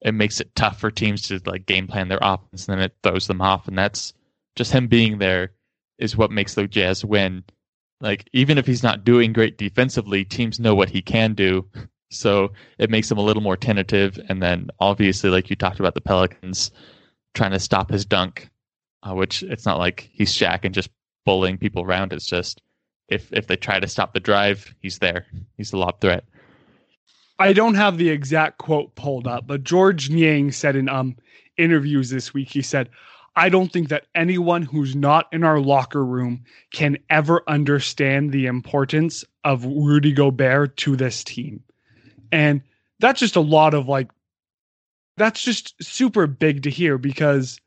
it 0.00 0.14
makes 0.14 0.40
it 0.40 0.54
tough 0.54 0.80
for 0.80 0.90
teams 0.90 1.28
to 1.28 1.40
like 1.44 1.66
game 1.66 1.86
plan 1.86 2.08
their 2.08 2.18
offense, 2.22 2.66
and 2.66 2.78
then 2.78 2.86
it 2.86 2.96
throws 3.02 3.26
them 3.26 3.42
off. 3.42 3.68
And 3.68 3.76
that's 3.76 4.14
just 4.56 4.72
him 4.72 4.88
being 4.88 5.18
there 5.18 5.52
is 5.98 6.16
what 6.16 6.30
makes 6.30 6.54
the 6.54 6.66
Jazz 6.66 7.04
win. 7.04 7.44
Like 8.00 8.26
even 8.32 8.56
if 8.56 8.66
he's 8.66 8.82
not 8.82 9.04
doing 9.04 9.34
great 9.34 9.58
defensively, 9.58 10.24
teams 10.24 10.58
know 10.58 10.74
what 10.74 10.88
he 10.88 11.02
can 11.02 11.34
do, 11.34 11.68
so 12.10 12.52
it 12.78 12.88
makes 12.88 13.10
him 13.10 13.18
a 13.18 13.22
little 13.22 13.42
more 13.42 13.56
tentative. 13.56 14.18
And 14.30 14.42
then 14.42 14.70
obviously, 14.80 15.28
like 15.28 15.50
you 15.50 15.56
talked 15.56 15.78
about 15.78 15.94
the 15.94 16.00
Pelicans 16.00 16.70
trying 17.34 17.52
to 17.52 17.60
stop 17.60 17.90
his 17.90 18.06
dunk, 18.06 18.48
uh, 19.02 19.14
which 19.14 19.42
it's 19.42 19.66
not 19.66 19.76
like 19.76 20.08
he's 20.10 20.32
Shaq 20.32 20.60
and 20.64 20.74
just 20.74 20.88
bullying 21.26 21.58
people 21.58 21.82
around. 21.82 22.14
It's 22.14 22.26
just 22.26 22.62
if 23.08 23.32
if 23.32 23.46
they 23.46 23.56
try 23.56 23.80
to 23.80 23.88
stop 23.88 24.12
the 24.12 24.20
drive, 24.20 24.74
he's 24.80 24.98
there. 24.98 25.26
He's 25.56 25.70
the 25.70 25.78
lob 25.78 26.00
threat. 26.00 26.24
I 27.38 27.52
don't 27.52 27.74
have 27.74 27.98
the 27.98 28.10
exact 28.10 28.58
quote 28.58 28.94
pulled 28.96 29.26
up, 29.26 29.46
but 29.46 29.62
George 29.62 30.10
Niang 30.10 30.52
said 30.52 30.76
in 30.76 30.88
um 30.88 31.16
interviews 31.56 32.10
this 32.10 32.32
week, 32.32 32.50
he 32.50 32.62
said, 32.62 32.88
I 33.36 33.48
don't 33.48 33.72
think 33.72 33.88
that 33.88 34.06
anyone 34.14 34.62
who's 34.62 34.96
not 34.96 35.28
in 35.32 35.44
our 35.44 35.60
locker 35.60 36.04
room 36.04 36.44
can 36.72 36.98
ever 37.08 37.42
understand 37.46 38.32
the 38.32 38.46
importance 38.46 39.24
of 39.44 39.64
Rudy 39.64 40.12
Gobert 40.12 40.76
to 40.78 40.96
this 40.96 41.22
team. 41.22 41.62
And 42.32 42.62
that's 42.98 43.20
just 43.20 43.36
a 43.36 43.40
lot 43.40 43.74
of 43.74 43.88
like, 43.88 44.10
that's 45.16 45.40
just 45.42 45.74
super 45.82 46.26
big 46.26 46.64
to 46.64 46.70
hear 46.70 46.98
because, 46.98 47.60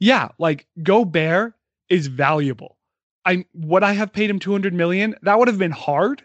yeah, 0.00 0.30
like 0.38 0.66
Gobert 0.82 1.54
is 1.88 2.08
valuable. 2.08 2.76
I 3.24 3.44
would 3.54 3.82
I 3.82 3.92
have 3.92 4.12
paid 4.12 4.30
him 4.30 4.38
200 4.38 4.74
million? 4.74 5.14
That 5.22 5.38
would 5.38 5.48
have 5.48 5.58
been 5.58 5.70
hard, 5.70 6.22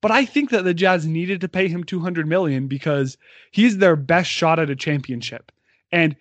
but 0.00 0.10
I 0.10 0.24
think 0.24 0.50
that 0.50 0.64
the 0.64 0.74
Jazz 0.74 1.06
needed 1.06 1.40
to 1.40 1.48
pay 1.48 1.68
him 1.68 1.84
200 1.84 2.26
million 2.26 2.66
because 2.66 3.16
he's 3.50 3.78
their 3.78 3.96
best 3.96 4.30
shot 4.30 4.58
at 4.58 4.70
a 4.70 4.76
championship. 4.76 5.52
And 5.90 6.16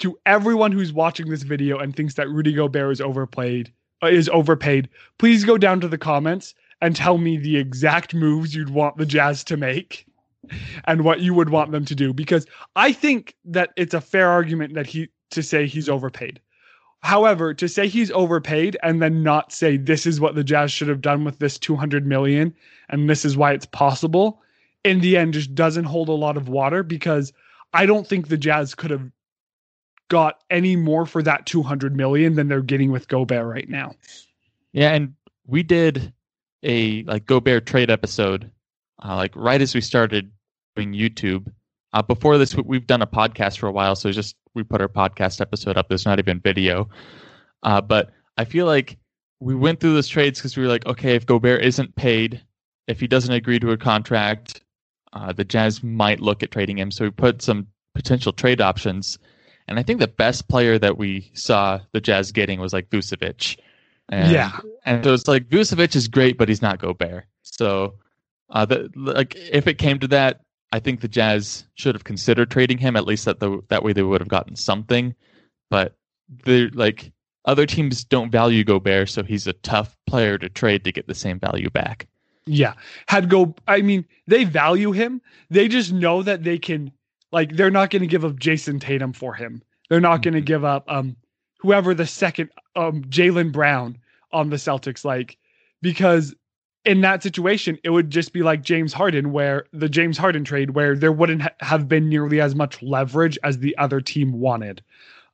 to 0.00 0.18
everyone 0.26 0.72
who's 0.72 0.92
watching 0.92 1.28
this 1.28 1.42
video 1.42 1.78
and 1.78 1.94
thinks 1.94 2.14
that 2.14 2.28
Rudy 2.28 2.52
Gobert 2.52 2.92
is 2.92 3.00
overplayed, 3.00 3.72
uh, 4.02 4.06
is 4.06 4.28
overpaid, 4.30 4.88
please 5.18 5.44
go 5.44 5.58
down 5.58 5.80
to 5.80 5.88
the 5.88 5.98
comments 5.98 6.54
and 6.80 6.96
tell 6.96 7.18
me 7.18 7.36
the 7.36 7.56
exact 7.56 8.14
moves 8.14 8.54
you'd 8.54 8.70
want 8.70 8.96
the 8.96 9.06
Jazz 9.06 9.44
to 9.44 9.56
make 9.56 10.06
and 10.86 11.04
what 11.04 11.20
you 11.20 11.34
would 11.34 11.50
want 11.50 11.70
them 11.70 11.84
to 11.84 11.94
do 11.94 12.12
because 12.12 12.46
I 12.76 12.92
think 12.92 13.36
that 13.44 13.70
it's 13.76 13.94
a 13.94 14.00
fair 14.00 14.28
argument 14.28 14.74
that 14.74 14.86
he 14.86 15.08
to 15.30 15.42
say 15.42 15.66
he's 15.66 15.88
overpaid. 15.88 16.40
However, 17.02 17.54
to 17.54 17.68
say 17.68 17.88
he's 17.88 18.10
overpaid 18.10 18.76
and 18.82 19.00
then 19.00 19.22
not 19.22 19.52
say 19.52 19.76
this 19.76 20.06
is 20.06 20.20
what 20.20 20.34
the 20.34 20.44
Jazz 20.44 20.70
should 20.70 20.88
have 20.88 21.00
done 21.00 21.24
with 21.24 21.38
this 21.38 21.58
200 21.58 22.06
million 22.06 22.54
and 22.90 23.08
this 23.08 23.24
is 23.24 23.36
why 23.36 23.52
it's 23.52 23.66
possible, 23.66 24.42
in 24.84 25.00
the 25.00 25.16
end 25.16 25.34
just 25.34 25.54
doesn't 25.54 25.84
hold 25.84 26.08
a 26.08 26.12
lot 26.12 26.36
of 26.36 26.48
water 26.48 26.82
because 26.82 27.32
I 27.72 27.86
don't 27.86 28.06
think 28.06 28.28
the 28.28 28.36
Jazz 28.36 28.74
could 28.74 28.90
have 28.90 29.10
got 30.08 30.42
any 30.50 30.76
more 30.76 31.06
for 31.06 31.22
that 31.22 31.46
200 31.46 31.96
million 31.96 32.34
than 32.34 32.48
they're 32.48 32.60
getting 32.60 32.90
with 32.90 33.08
Gobert 33.08 33.46
right 33.46 33.68
now. 33.68 33.94
Yeah, 34.72 34.92
and 34.92 35.14
we 35.46 35.62
did 35.62 36.12
a 36.62 37.02
like 37.04 37.26
Gobert 37.26 37.66
trade 37.66 37.90
episode 37.90 38.50
uh, 39.02 39.16
like 39.16 39.34
right 39.34 39.60
as 39.60 39.74
we 39.74 39.80
started 39.80 40.30
doing 40.76 40.92
YouTube. 40.92 41.50
Uh, 41.92 42.02
before 42.02 42.38
this, 42.38 42.54
we've 42.56 42.86
done 42.86 43.02
a 43.02 43.06
podcast 43.06 43.58
for 43.58 43.66
a 43.66 43.72
while, 43.72 43.96
so 43.96 44.12
just 44.12 44.36
we 44.54 44.62
put 44.62 44.80
our 44.80 44.88
podcast 44.88 45.40
episode 45.40 45.76
up. 45.76 45.88
There's 45.88 46.06
not 46.06 46.18
even 46.18 46.40
video, 46.40 46.88
uh, 47.62 47.80
but 47.80 48.10
I 48.36 48.44
feel 48.44 48.66
like 48.66 48.96
we 49.40 49.54
went 49.54 49.80
through 49.80 49.94
those 49.94 50.08
trades 50.08 50.38
because 50.38 50.56
we 50.56 50.62
were 50.62 50.68
like, 50.68 50.86
okay, 50.86 51.14
if 51.16 51.26
Gobert 51.26 51.64
isn't 51.64 51.96
paid, 51.96 52.42
if 52.86 53.00
he 53.00 53.06
doesn't 53.06 53.32
agree 53.32 53.58
to 53.58 53.72
a 53.72 53.76
contract, 53.76 54.62
uh, 55.12 55.32
the 55.32 55.44
Jazz 55.44 55.82
might 55.82 56.20
look 56.20 56.42
at 56.42 56.52
trading 56.52 56.78
him. 56.78 56.90
So 56.90 57.04
we 57.04 57.10
put 57.10 57.42
some 57.42 57.66
potential 57.94 58.32
trade 58.32 58.60
options, 58.60 59.18
and 59.66 59.78
I 59.78 59.82
think 59.82 59.98
the 59.98 60.08
best 60.08 60.48
player 60.48 60.78
that 60.78 60.96
we 60.96 61.32
saw 61.34 61.80
the 61.92 62.00
Jazz 62.00 62.30
getting 62.30 62.60
was 62.60 62.72
like 62.72 62.88
Vucevic. 62.90 63.58
And, 64.08 64.32
yeah, 64.32 64.58
and 64.84 65.04
so 65.04 65.14
it's 65.14 65.26
like 65.26 65.48
Vucevic 65.48 65.96
is 65.96 66.06
great, 66.06 66.38
but 66.38 66.48
he's 66.48 66.62
not 66.62 66.78
Gobert. 66.78 67.26
So 67.42 67.94
uh, 68.48 68.64
the, 68.64 68.90
like 68.94 69.34
if 69.36 69.66
it 69.66 69.78
came 69.78 69.98
to 70.00 70.08
that, 70.08 70.40
I 70.72 70.80
think 70.80 71.00
the 71.00 71.08
Jazz 71.08 71.64
should 71.74 71.94
have 71.94 72.04
considered 72.04 72.50
trading 72.50 72.78
him. 72.78 72.96
At 72.96 73.06
least 73.06 73.24
that 73.24 73.40
the 73.40 73.60
that 73.68 73.82
way 73.82 73.92
they 73.92 74.02
would 74.02 74.20
have 74.20 74.28
gotten 74.28 74.56
something. 74.56 75.14
But 75.68 75.96
the 76.44 76.70
like 76.74 77.12
other 77.44 77.66
teams 77.66 78.04
don't 78.04 78.30
value 78.30 78.64
Gobert, 78.64 79.08
so 79.08 79.22
he's 79.22 79.46
a 79.46 79.52
tough 79.52 79.96
player 80.06 80.38
to 80.38 80.48
trade 80.48 80.84
to 80.84 80.92
get 80.92 81.06
the 81.06 81.14
same 81.14 81.38
value 81.38 81.70
back. 81.70 82.06
Yeah, 82.46 82.74
had 83.08 83.28
go. 83.28 83.54
I 83.68 83.82
mean, 83.82 84.04
they 84.26 84.44
value 84.44 84.92
him. 84.92 85.20
They 85.50 85.68
just 85.68 85.92
know 85.92 86.22
that 86.22 86.44
they 86.44 86.58
can. 86.58 86.92
Like, 87.32 87.54
they're 87.54 87.70
not 87.70 87.90
going 87.90 88.02
to 88.02 88.08
give 88.08 88.24
up 88.24 88.40
Jayson 88.40 88.80
Tatum 88.80 89.12
for 89.12 89.34
him. 89.34 89.62
They're 89.88 90.00
not 90.00 90.22
going 90.22 90.34
to 90.34 90.40
mm-hmm. 90.40 90.46
give 90.46 90.64
up 90.64 90.84
um 90.90 91.16
whoever 91.58 91.94
the 91.94 92.06
second 92.06 92.50
um 92.76 93.02
Jaylen 93.04 93.52
Brown 93.52 93.98
on 94.32 94.50
the 94.50 94.56
Celtics 94.56 95.04
like 95.04 95.36
because 95.82 96.34
in 96.84 97.02
that 97.02 97.22
situation, 97.22 97.78
it 97.84 97.90
would 97.90 98.10
just 98.10 98.32
be 98.32 98.42
like 98.42 98.62
James 98.62 98.92
Harden, 98.92 99.32
where 99.32 99.66
the 99.72 99.88
James 99.88 100.16
Harden 100.16 100.44
trade, 100.44 100.70
where 100.70 100.96
there 100.96 101.12
wouldn't 101.12 101.42
ha- 101.42 101.50
have 101.60 101.88
been 101.88 102.08
nearly 102.08 102.40
as 102.40 102.54
much 102.54 102.82
leverage 102.82 103.38
as 103.42 103.58
the 103.58 103.76
other 103.76 104.00
team 104.00 104.32
wanted. 104.32 104.82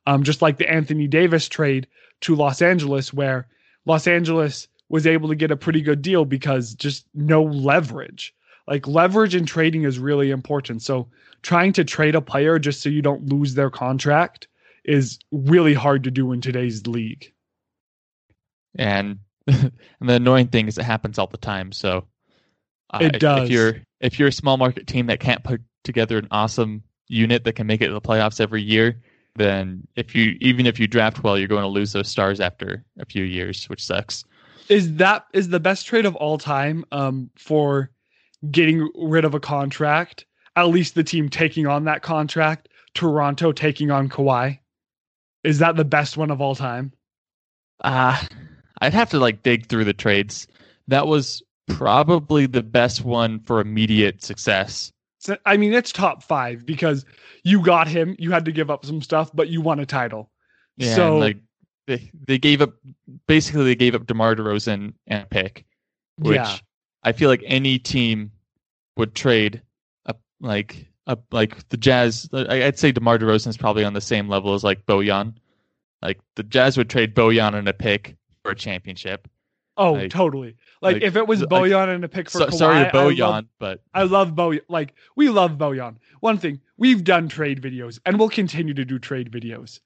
Um, 0.05 0.23
just 0.23 0.41
like 0.41 0.57
the 0.57 0.69
Anthony 0.69 1.07
Davis 1.07 1.47
trade 1.47 1.87
to 2.21 2.35
Los 2.35 2.61
Angeles, 2.61 3.13
where 3.13 3.47
Los 3.85 4.07
Angeles 4.07 4.67
was 4.89 5.05
able 5.05 5.29
to 5.29 5.35
get 5.35 5.51
a 5.51 5.57
pretty 5.57 5.81
good 5.81 6.01
deal 6.01 6.25
because 6.25 6.73
just 6.73 7.05
no 7.13 7.43
leverage. 7.43 8.33
Like 8.67 8.87
leverage 8.87 9.35
in 9.35 9.45
trading 9.45 9.83
is 9.83 9.99
really 9.99 10.31
important. 10.31 10.81
So 10.81 11.07
trying 11.41 11.73
to 11.73 11.83
trade 11.83 12.15
a 12.15 12.21
player 12.21 12.59
just 12.59 12.81
so 12.81 12.89
you 12.89 13.01
don't 13.01 13.27
lose 13.27 13.53
their 13.53 13.69
contract 13.69 14.47
is 14.85 15.19
really 15.31 15.73
hard 15.73 16.03
to 16.05 16.11
do 16.11 16.31
in 16.31 16.41
today's 16.41 16.87
league. 16.87 17.31
And 18.77 19.19
and 19.99 20.09
the 20.09 20.13
annoying 20.13 20.47
thing 20.47 20.67
is 20.67 20.77
it 20.77 20.83
happens 20.83 21.17
all 21.17 21.27
the 21.27 21.37
time. 21.37 21.71
So 21.71 22.07
uh, 22.91 22.99
it 23.01 23.19
does. 23.19 23.45
If 23.45 23.49
you're 23.49 23.75
if 23.99 24.19
you're 24.19 24.27
a 24.27 24.33
small 24.33 24.57
market 24.57 24.87
team 24.87 25.07
that 25.07 25.19
can't 25.19 25.43
put 25.43 25.61
together 25.83 26.17
an 26.17 26.27
awesome 26.31 26.83
unit 27.07 27.43
that 27.45 27.53
can 27.53 27.67
make 27.67 27.81
it 27.81 27.87
to 27.87 27.93
the 27.93 28.01
playoffs 28.01 28.41
every 28.41 28.61
year, 28.61 29.01
then 29.35 29.87
if 29.95 30.15
you 30.15 30.37
even 30.41 30.65
if 30.65 30.79
you 30.79 30.87
draft 30.87 31.23
well, 31.23 31.37
you're 31.37 31.47
going 31.47 31.61
to 31.61 31.67
lose 31.67 31.93
those 31.93 32.07
stars 32.07 32.39
after 32.39 32.83
a 32.99 33.05
few 33.05 33.23
years, 33.23 33.65
which 33.69 33.83
sucks. 33.83 34.25
Is 34.69 34.95
that 34.95 35.25
is 35.33 35.49
the 35.49 35.59
best 35.59 35.85
trade 35.85 36.05
of 36.05 36.15
all 36.15 36.37
time 36.37 36.83
um, 36.91 37.29
for 37.37 37.89
getting 38.51 38.89
rid 38.95 39.23
of 39.23 39.33
a 39.33 39.39
contract? 39.39 40.25
At 40.55 40.67
least 40.67 40.95
the 40.95 41.03
team 41.03 41.29
taking 41.29 41.67
on 41.67 41.85
that 41.85 42.01
contract, 42.01 42.67
Toronto 42.93 43.51
taking 43.51 43.91
on 43.91 44.09
Kawhi. 44.09 44.59
Is 45.43 45.59
that 45.59 45.75
the 45.75 45.85
best 45.85 46.17
one 46.17 46.31
of 46.31 46.41
all 46.41 46.55
time? 46.55 46.91
Ah, 47.83 48.21
uh, 48.21 48.35
I'd 48.81 48.93
have 48.93 49.09
to 49.11 49.19
like 49.19 49.43
dig 49.43 49.67
through 49.67 49.85
the 49.85 49.93
trades. 49.93 50.47
That 50.87 51.07
was 51.07 51.43
probably 51.67 52.45
the 52.45 52.63
best 52.63 53.03
one 53.03 53.39
for 53.39 53.59
immediate 53.59 54.23
success. 54.23 54.91
So, 55.19 55.37
I 55.45 55.57
mean, 55.57 55.73
it's 55.73 55.91
top 55.91 56.23
five 56.23 56.65
because 56.65 57.05
you 57.43 57.61
got 57.61 57.87
him. 57.87 58.15
You 58.19 58.31
had 58.31 58.45
to 58.45 58.51
give 58.51 58.69
up 58.69 58.85
some 58.85 59.01
stuff, 59.01 59.31
but 59.33 59.49
you 59.49 59.61
won 59.61 59.79
a 59.79 59.85
title. 59.85 60.29
Yeah, 60.77 60.95
so 60.95 61.17
like 61.17 61.37
they 61.87 62.11
they 62.27 62.37
gave 62.37 62.61
up 62.61 62.73
basically 63.27 63.63
they 63.63 63.75
gave 63.75 63.95
up 63.95 64.05
DeMar 64.05 64.35
DeRozan 64.35 64.93
and 65.07 65.23
a 65.23 65.25
pick, 65.25 65.65
which 66.17 66.35
yeah. 66.35 66.57
I 67.03 67.13
feel 67.13 67.29
like 67.29 67.43
any 67.45 67.79
team 67.79 68.31
would 68.95 69.15
trade 69.15 69.61
a 70.05 70.15
like 70.39 70.87
a 71.07 71.17
like 71.31 71.67
the 71.69 71.77
Jazz. 71.77 72.29
I'd 72.31 72.77
say 72.77 72.91
DeMar 72.91 73.17
DeRozan 73.17 73.47
is 73.47 73.57
probably 73.57 73.83
on 73.83 73.93
the 73.93 74.01
same 74.01 74.29
level 74.29 74.53
as 74.53 74.63
like 74.63 74.85
Bojan. 74.85 75.33
Like 76.01 76.19
the 76.35 76.43
Jazz 76.43 76.77
would 76.77 76.91
trade 76.91 77.15
Bojan 77.15 77.55
and 77.55 77.67
a 77.67 77.73
pick 77.73 78.15
for 78.47 78.51
a 78.51 78.55
championship. 78.55 79.27
Oh, 79.75 79.93
like, 79.93 80.09
totally. 80.09 80.55
Like, 80.81 80.95
like, 80.95 81.03
if 81.03 81.15
it 81.17 81.27
was 81.27 81.43
Bojan 81.43 81.71
like, 81.71 81.89
and 81.89 82.03
a 82.03 82.07
pick 82.07 82.29
for 82.29 82.39
so, 82.39 82.47
Kawhi, 82.47 82.53
sorry 82.53 82.85
to 82.85 82.91
Bojan, 82.91 83.19
love, 83.19 83.45
but 83.59 83.81
I 83.93 84.03
love 84.03 84.31
Bojan. 84.31 84.61
Like 84.69 84.95
we 85.15 85.29
love 85.29 85.51
Bojan. 85.57 85.97
One 86.21 86.37
thing 86.37 86.61
we've 86.77 87.03
done 87.03 87.27
trade 87.27 87.61
videos 87.61 87.99
and 88.05 88.17
we'll 88.17 88.29
continue 88.29 88.73
to 88.73 88.85
do 88.85 88.97
trade 88.97 89.31
videos 89.31 89.81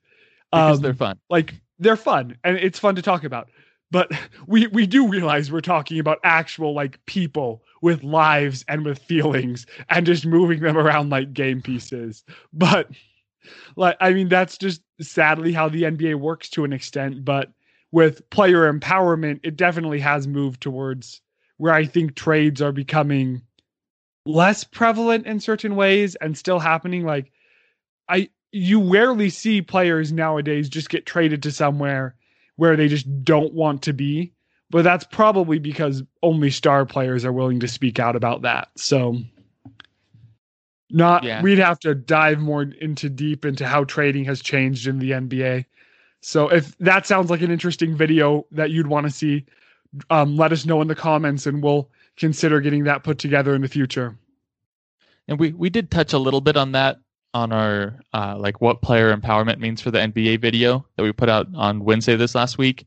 because 0.51 0.77
um, 0.77 0.81
they're 0.81 0.93
fun. 0.93 1.19
Like 1.29 1.55
they're 1.79 1.97
fun 1.97 2.37
and 2.43 2.57
it's 2.57 2.79
fun 2.79 2.95
to 2.95 3.01
talk 3.01 3.23
about. 3.23 3.49
But 3.89 4.11
we 4.47 4.67
we 4.67 4.87
do 4.87 5.07
realize 5.07 5.51
we're 5.51 5.59
talking 5.59 5.99
about 5.99 6.19
actual 6.23 6.73
like 6.73 7.03
people 7.05 7.63
with 7.81 8.03
lives 8.03 8.63
and 8.67 8.85
with 8.85 8.99
feelings 8.99 9.65
and 9.89 10.05
just 10.05 10.25
moving 10.25 10.61
them 10.61 10.77
around 10.77 11.09
like 11.09 11.33
game 11.33 11.61
pieces. 11.61 12.23
But 12.53 12.89
like 13.75 13.97
I 13.99 14.13
mean 14.13 14.29
that's 14.29 14.57
just 14.57 14.83
sadly 15.01 15.51
how 15.51 15.67
the 15.67 15.83
NBA 15.83 16.15
works 16.15 16.49
to 16.51 16.63
an 16.63 16.71
extent, 16.71 17.25
but 17.25 17.49
with 17.91 18.29
player 18.29 18.71
empowerment, 18.71 19.39
it 19.43 19.55
definitely 19.57 19.99
has 19.99 20.27
moved 20.27 20.61
towards 20.61 21.21
where 21.57 21.73
I 21.73 21.85
think 21.85 22.15
trades 22.15 22.61
are 22.61 22.71
becoming 22.71 23.41
less 24.25 24.63
prevalent 24.63 25.25
in 25.25 25.39
certain 25.39 25.75
ways 25.75 26.15
and 26.15 26.37
still 26.37 26.59
happening. 26.59 27.05
Like 27.05 27.31
I 28.09 28.29
you 28.51 28.81
rarely 28.81 29.29
see 29.29 29.61
players 29.61 30.11
nowadays 30.11 30.69
just 30.69 30.89
get 30.89 31.05
traded 31.05 31.43
to 31.43 31.51
somewhere 31.51 32.15
where 32.57 32.75
they 32.75 32.87
just 32.87 33.23
don't 33.23 33.53
want 33.53 33.81
to 33.83 33.93
be. 33.93 34.33
But 34.69 34.83
that's 34.83 35.05
probably 35.05 35.59
because 35.59 36.01
only 36.23 36.49
star 36.49 36.85
players 36.85 37.25
are 37.25 37.33
willing 37.33 37.59
to 37.59 37.67
speak 37.67 37.99
out 37.99 38.15
about 38.15 38.43
that. 38.43 38.69
So 38.77 39.17
Not 40.89 41.23
Yeah. 41.23 41.41
we'd 41.41 41.57
have 41.57 41.79
to 41.79 41.95
dive 41.95 42.39
more 42.39 42.63
into 42.63 43.09
deep 43.09 43.45
into 43.45 43.65
how 43.65 43.85
trading 43.85 44.25
has 44.25 44.41
changed 44.41 44.87
in 44.87 44.99
the 44.99 45.11
NBA. 45.13 45.65
So 46.21 46.49
if 46.49 46.77
that 46.77 47.05
sounds 47.05 47.29
like 47.29 47.41
an 47.41 47.51
interesting 47.51 47.95
video 47.95 48.45
that 48.51 48.71
you'd 48.71 48.87
want 48.87 49.07
to 49.07 49.11
see, 49.11 49.45
um, 50.09 50.37
let 50.37 50.51
us 50.51 50.65
know 50.65 50.81
in 50.81 50.87
the 50.87 50.95
comments 50.95 51.47
and 51.47 51.61
we'll 51.61 51.89
consider 52.15 52.61
getting 52.61 52.83
that 52.83 53.03
put 53.03 53.17
together 53.17 53.55
in 53.55 53.61
the 53.61 53.67
future. 53.67 54.15
And 55.27 55.39
we 55.39 55.51
we 55.53 55.69
did 55.69 55.91
touch 55.91 56.13
a 56.13 56.17
little 56.17 56.41
bit 56.41 56.57
on 56.57 56.71
that 56.73 56.99
on 57.33 57.51
our 57.51 57.99
uh, 58.13 58.35
like 58.37 58.61
what 58.61 58.81
player 58.81 59.15
empowerment 59.15 59.59
means 59.59 59.81
for 59.81 59.91
the 59.91 59.99
NBA 59.99 60.39
video 60.41 60.85
that 60.95 61.03
we 61.03 61.11
put 61.11 61.29
out 61.29 61.47
on 61.55 61.83
Wednesday 61.83 62.15
this 62.15 62.35
last 62.35 62.57
week. 62.57 62.85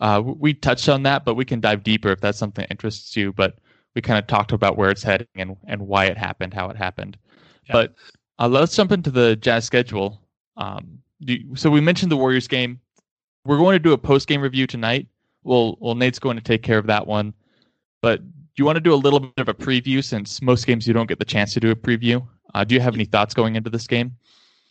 Uh, 0.00 0.22
we 0.24 0.54
touched 0.54 0.88
on 0.88 1.02
that, 1.04 1.24
but 1.24 1.34
we 1.34 1.44
can 1.44 1.60
dive 1.60 1.82
deeper 1.82 2.10
if 2.10 2.20
that's 2.20 2.38
something 2.38 2.62
that 2.62 2.70
interests 2.70 3.16
you. 3.16 3.32
But 3.32 3.58
we 3.94 4.02
kind 4.02 4.18
of 4.18 4.26
talked 4.26 4.52
about 4.52 4.76
where 4.76 4.90
it's 4.90 5.02
heading 5.02 5.26
and 5.34 5.56
and 5.66 5.82
why 5.82 6.06
it 6.06 6.16
happened, 6.16 6.54
how 6.54 6.68
it 6.70 6.76
happened. 6.76 7.16
Yeah. 7.66 7.72
But 7.72 7.94
uh, 8.38 8.48
let's 8.48 8.74
jump 8.74 8.92
into 8.92 9.10
the 9.10 9.36
Jazz 9.36 9.64
schedule. 9.64 10.20
Um, 10.56 10.98
so 11.54 11.70
we 11.70 11.80
mentioned 11.80 12.10
the 12.10 12.16
Warriors 12.16 12.48
game. 12.48 12.80
We're 13.44 13.58
going 13.58 13.74
to 13.74 13.78
do 13.78 13.92
a 13.92 13.98
post 13.98 14.26
game 14.26 14.40
review 14.40 14.66
tonight. 14.66 15.06
Well, 15.42 15.76
well, 15.80 15.94
Nate's 15.94 16.18
going 16.18 16.36
to 16.36 16.42
take 16.42 16.62
care 16.62 16.78
of 16.78 16.86
that 16.86 17.06
one. 17.06 17.34
But 18.00 18.20
do 18.20 18.60
you 18.60 18.64
want 18.64 18.76
to 18.76 18.80
do 18.80 18.94
a 18.94 18.96
little 18.96 19.20
bit 19.20 19.32
of 19.38 19.48
a 19.48 19.54
preview 19.54 20.02
since 20.02 20.40
most 20.40 20.66
games 20.66 20.86
you 20.86 20.94
don't 20.94 21.06
get 21.08 21.18
the 21.18 21.24
chance 21.24 21.52
to 21.54 21.60
do 21.60 21.70
a 21.70 21.76
preview? 21.76 22.26
Uh, 22.54 22.64
do 22.64 22.74
you 22.74 22.80
have 22.80 22.94
any 22.94 23.04
thoughts 23.04 23.34
going 23.34 23.56
into 23.56 23.68
this 23.68 23.86
game? 23.86 24.16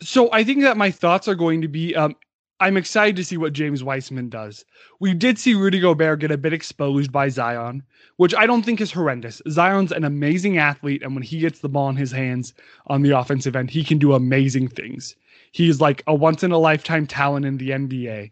So 0.01 0.31
I 0.31 0.43
think 0.43 0.61
that 0.61 0.77
my 0.77 0.89
thoughts 0.89 1.27
are 1.27 1.35
going 1.35 1.61
to 1.61 1.67
be 1.67 1.95
um, 1.95 2.15
I'm 2.59 2.77
excited 2.77 3.17
to 3.17 3.25
see 3.25 3.35
what 3.35 3.51
James 3.51 3.83
Wiseman 3.83 4.29
does. 4.29 4.63
We 5.01 5.13
did 5.13 5.37
see 5.37 5.53
Rudy 5.53 5.81
Gobert 5.81 6.19
get 6.19 6.31
a 6.31 6.37
bit 6.37 6.53
exposed 6.53 7.11
by 7.11 7.27
Zion, 7.27 7.83
which 8.15 8.33
I 8.33 8.45
don't 8.45 8.63
think 8.63 8.79
is 8.79 8.91
horrendous. 8.91 9.41
Zion's 9.49 9.91
an 9.91 10.05
amazing 10.05 10.57
athlete, 10.57 11.03
and 11.03 11.13
when 11.13 11.23
he 11.23 11.39
gets 11.39 11.59
the 11.59 11.67
ball 11.67 11.89
in 11.89 11.97
his 11.97 12.11
hands 12.11 12.53
on 12.87 13.01
the 13.01 13.17
offensive 13.17 13.57
end, 13.57 13.69
he 13.69 13.83
can 13.83 13.97
do 13.97 14.13
amazing 14.13 14.69
things. 14.69 15.15
He's 15.53 15.79
like 15.79 16.03
a 16.07 16.15
once 16.15 16.43
in 16.43 16.51
a 16.51 16.57
lifetime 16.57 17.05
talent 17.05 17.45
in 17.45 17.57
the 17.57 17.69
NBA. 17.69 18.31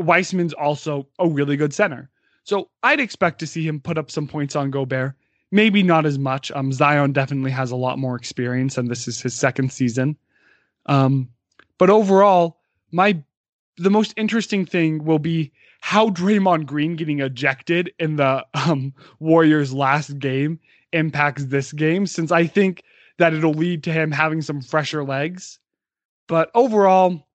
Wiseman's 0.00 0.52
also 0.52 1.06
a 1.20 1.28
really 1.28 1.56
good 1.56 1.72
center. 1.72 2.10
So 2.42 2.68
I'd 2.82 2.98
expect 2.98 3.38
to 3.38 3.46
see 3.46 3.66
him 3.66 3.80
put 3.80 3.98
up 3.98 4.10
some 4.10 4.26
points 4.26 4.56
on 4.56 4.72
Gobert. 4.72 5.14
Maybe 5.52 5.82
not 5.84 6.06
as 6.06 6.18
much. 6.18 6.50
Um, 6.50 6.72
Zion 6.72 7.12
definitely 7.12 7.52
has 7.52 7.70
a 7.70 7.76
lot 7.76 8.00
more 8.00 8.16
experience, 8.16 8.76
and 8.76 8.90
this 8.90 9.06
is 9.06 9.20
his 9.20 9.32
second 9.32 9.72
season. 9.72 10.16
Um, 10.86 11.28
but 11.78 11.88
overall, 11.88 12.58
my 12.90 13.22
the 13.76 13.90
most 13.90 14.12
interesting 14.16 14.66
thing 14.66 15.04
will 15.04 15.20
be 15.20 15.52
how 15.80 16.10
Draymond 16.10 16.66
Green 16.66 16.96
getting 16.96 17.20
ejected 17.20 17.92
in 18.00 18.16
the 18.16 18.44
um, 18.54 18.92
Warriors' 19.20 19.72
last 19.72 20.18
game 20.18 20.58
impacts 20.92 21.44
this 21.44 21.72
game, 21.72 22.06
since 22.06 22.32
I 22.32 22.46
think 22.46 22.82
that 23.18 23.34
it'll 23.34 23.52
lead 23.52 23.84
to 23.84 23.92
him 23.92 24.10
having 24.10 24.42
some 24.42 24.60
fresher 24.60 25.04
legs. 25.04 25.60
But 26.28 26.50
overall, 26.54 27.26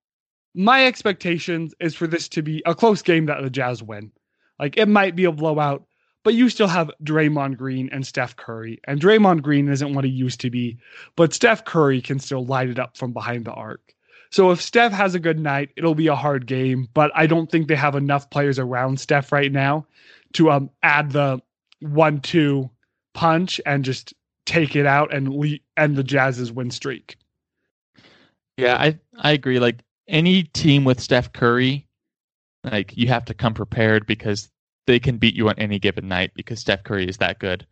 my 0.56 0.86
expectations 0.86 1.74
is 1.80 1.96
for 1.96 2.08
this 2.08 2.30
to 2.30 2.42
be 2.42 2.62
a 2.66 2.76
close 2.76 3.02
game 3.02 3.26
that 3.26 3.42
the 3.42 3.50
Jazz 3.50 3.84
win. 3.84 4.12
Like 4.60 4.78
it 4.78 4.88
might 4.88 5.16
be 5.16 5.26
a 5.26 5.32
blowout, 5.32 5.84
but 6.24 6.36
you 6.36 6.48
still 6.48 6.68
have 6.68 6.92
Draymond 7.04 7.58
Green 7.58 7.90
and 7.92 8.06
Steph 8.06 8.36
Curry. 8.36 8.80
And 8.86 9.02
Draymond 9.02 9.42
Green 9.42 9.68
isn't 9.68 9.94
what 9.94 10.06
he 10.06 10.12
used 10.12 10.40
to 10.42 10.50
be, 10.50 10.78
but 11.16 11.34
Steph 11.34 11.66
Curry 11.66 12.02
can 12.02 12.20
still 12.20 12.46
light 12.46 12.70
it 12.70 12.80
up 12.80 12.96
from 12.96 13.12
behind 13.14 13.46
the 13.46 13.52
arc. 13.52 13.94
So 14.30 14.52
if 14.52 14.62
Steph 14.62 14.94
has 14.94 15.14
a 15.14 15.20
good 15.20 15.40
night, 15.40 15.70
it'll 15.76 15.96
be 15.96 16.08
a 16.08 16.16
hard 16.16 16.48
game, 16.48 16.88
but 16.94 17.12
I 17.14 17.28
don't 17.28 17.52
think 17.52 17.68
they 17.68 17.76
have 17.76 17.96
enough 17.96 18.30
players 18.30 18.58
around 18.58 19.00
Steph 19.00 19.32
right 19.32 19.52
now 19.52 19.86
to 20.34 20.52
um 20.52 20.70
add 20.82 21.12
the 21.12 21.42
one 21.82 22.22
two 22.22 22.70
punch 23.14 23.60
and 23.66 23.84
just 23.84 24.14
take 24.46 24.76
it 24.76 24.86
out 24.86 25.14
and 25.14 25.30
le- 25.30 25.60
end 25.78 25.96
the 25.96 26.04
Jazz's 26.04 26.52
win 26.52 26.72
streak. 26.72 27.18
Yeah, 28.58 28.76
I 28.78 29.00
I 29.18 29.32
agree. 29.32 29.60
Like 29.60 29.82
any 30.08 30.44
team 30.44 30.84
with 30.84 31.00
Steph 31.00 31.34
Curry, 31.34 31.88
like 32.64 32.96
you 32.96 33.08
have 33.08 33.26
to 33.26 33.34
come 33.34 33.54
prepared 33.54 34.06
because 34.06 34.50
they 34.86 35.00
can 35.00 35.18
beat 35.18 35.36
you 35.36 35.50
on 35.50 35.56
any 35.58 35.80
given 35.80 36.08
night 36.08 36.32
because 36.36 36.60
Steph 36.60 36.84
Curry 36.84 37.08
is 37.08 37.18
that 37.18 37.40
good. 37.40 37.66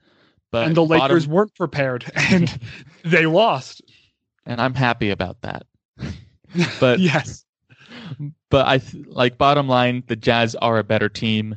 But 0.52 0.68
and 0.68 0.76
the 0.76 0.84
bottom- 0.84 1.02
Lakers 1.02 1.28
weren't 1.28 1.54
prepared 1.56 2.10
and 2.16 2.60
they 3.04 3.26
lost. 3.26 3.82
and 4.46 4.60
I'm 4.62 4.74
happy 4.74 5.10
about 5.12 5.42
that. 5.42 5.66
But 6.82 7.00
yes. 7.00 7.46
but 8.50 8.68
I 8.68 8.80
th- 8.80 9.06
like 9.08 9.38
bottom 9.38 9.70
line, 9.70 10.04
the 10.08 10.18
Jazz 10.18 10.54
are 10.56 10.80
a 10.80 10.84
better 10.84 11.08
team. 11.08 11.56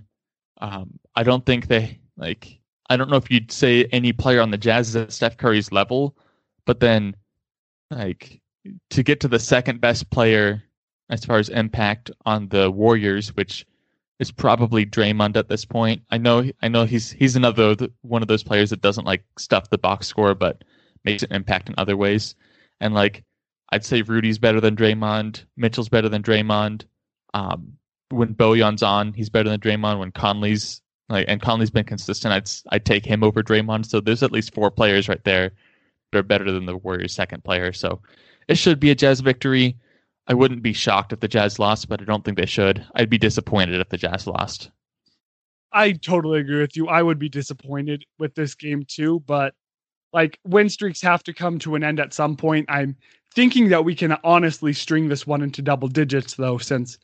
Um, 0.60 1.00
I 1.16 1.24
don't 1.24 1.44
think 1.44 1.66
they 1.66 1.98
like. 2.16 2.60
I 2.88 2.96
don't 2.96 3.10
know 3.10 3.16
if 3.16 3.28
you'd 3.28 3.50
say 3.50 3.86
any 3.86 4.12
player 4.12 4.40
on 4.40 4.52
the 4.52 4.58
Jazz 4.58 4.90
is 4.90 4.96
at 4.96 5.12
Steph 5.12 5.36
Curry's 5.36 5.72
level, 5.72 6.16
but 6.64 6.78
then 6.78 7.16
like 7.90 8.40
to 8.90 9.02
get 9.02 9.20
to 9.20 9.28
the 9.28 9.38
second 9.38 9.80
best 9.80 10.10
player 10.10 10.62
as 11.10 11.24
far 11.24 11.38
as 11.38 11.48
impact 11.48 12.10
on 12.24 12.48
the 12.48 12.70
Warriors, 12.70 13.34
which 13.36 13.66
is 14.18 14.30
probably 14.30 14.86
Draymond 14.86 15.36
at 15.36 15.48
this 15.48 15.64
point. 15.64 16.02
I 16.10 16.18
know 16.18 16.50
I 16.62 16.68
know 16.68 16.84
he's 16.84 17.10
he's 17.10 17.36
another 17.36 17.76
one 18.02 18.22
of 18.22 18.28
those 18.28 18.44
players 18.44 18.70
that 18.70 18.80
doesn't 18.80 19.04
like 19.04 19.24
stuff 19.38 19.70
the 19.70 19.78
box 19.78 20.06
score, 20.06 20.34
but 20.34 20.62
makes 21.04 21.22
an 21.22 21.32
impact 21.32 21.68
in 21.68 21.74
other 21.78 21.96
ways. 21.96 22.34
And 22.80 22.94
like 22.94 23.24
I'd 23.70 23.84
say 23.84 24.02
Rudy's 24.02 24.38
better 24.38 24.60
than 24.60 24.76
Draymond. 24.76 25.44
Mitchell's 25.56 25.88
better 25.88 26.08
than 26.08 26.22
Draymond. 26.22 26.84
Um, 27.34 27.74
when 28.10 28.34
Bojan's 28.34 28.82
on, 28.82 29.12
he's 29.12 29.30
better 29.30 29.48
than 29.50 29.60
Draymond. 29.60 29.98
When 29.98 30.12
Conley's 30.12 30.80
like, 31.08 31.26
and 31.28 31.42
Conley's 31.42 31.70
been 31.70 31.84
consistent, 31.84 32.32
I'd 32.32 32.74
I'd 32.74 32.86
take 32.86 33.04
him 33.04 33.24
over 33.24 33.42
Draymond. 33.42 33.86
So 33.86 34.00
there's 34.00 34.22
at 34.22 34.32
least 34.32 34.54
four 34.54 34.70
players 34.70 35.08
right 35.08 35.22
there 35.24 35.52
that 36.12 36.18
are 36.18 36.22
better 36.22 36.50
than 36.50 36.66
the 36.66 36.76
Warriors' 36.76 37.12
second 37.12 37.44
player. 37.44 37.72
So 37.72 38.00
it 38.48 38.56
should 38.56 38.80
be 38.80 38.90
a 38.90 38.94
Jazz 38.94 39.20
victory. 39.20 39.76
I 40.26 40.34
wouldn't 40.34 40.62
be 40.62 40.72
shocked 40.72 41.12
if 41.12 41.20
the 41.20 41.28
Jazz 41.28 41.58
lost, 41.58 41.88
but 41.88 42.00
I 42.00 42.04
don't 42.04 42.24
think 42.24 42.38
they 42.38 42.46
should. 42.46 42.84
I'd 42.94 43.10
be 43.10 43.18
disappointed 43.18 43.80
if 43.80 43.88
the 43.88 43.98
Jazz 43.98 44.26
lost. 44.26 44.70
I 45.72 45.92
totally 45.92 46.40
agree 46.40 46.60
with 46.60 46.76
you. 46.76 46.88
I 46.88 47.02
would 47.02 47.18
be 47.18 47.28
disappointed 47.28 48.04
with 48.18 48.34
this 48.34 48.54
game 48.54 48.84
too, 48.86 49.20
but 49.26 49.54
like 50.12 50.38
win 50.44 50.68
streaks 50.68 51.02
have 51.02 51.24
to 51.24 51.32
come 51.32 51.58
to 51.58 51.74
an 51.74 51.82
end 51.82 51.98
at 51.98 52.14
some 52.14 52.36
point. 52.36 52.66
I'm 52.68 52.96
thinking 53.34 53.68
that 53.70 53.84
we 53.84 53.94
can 53.94 54.16
honestly 54.22 54.72
string 54.72 55.08
this 55.08 55.26
one 55.26 55.42
into 55.42 55.60
double 55.60 55.88
digits 55.88 56.34
though, 56.34 56.58
since 56.58 56.98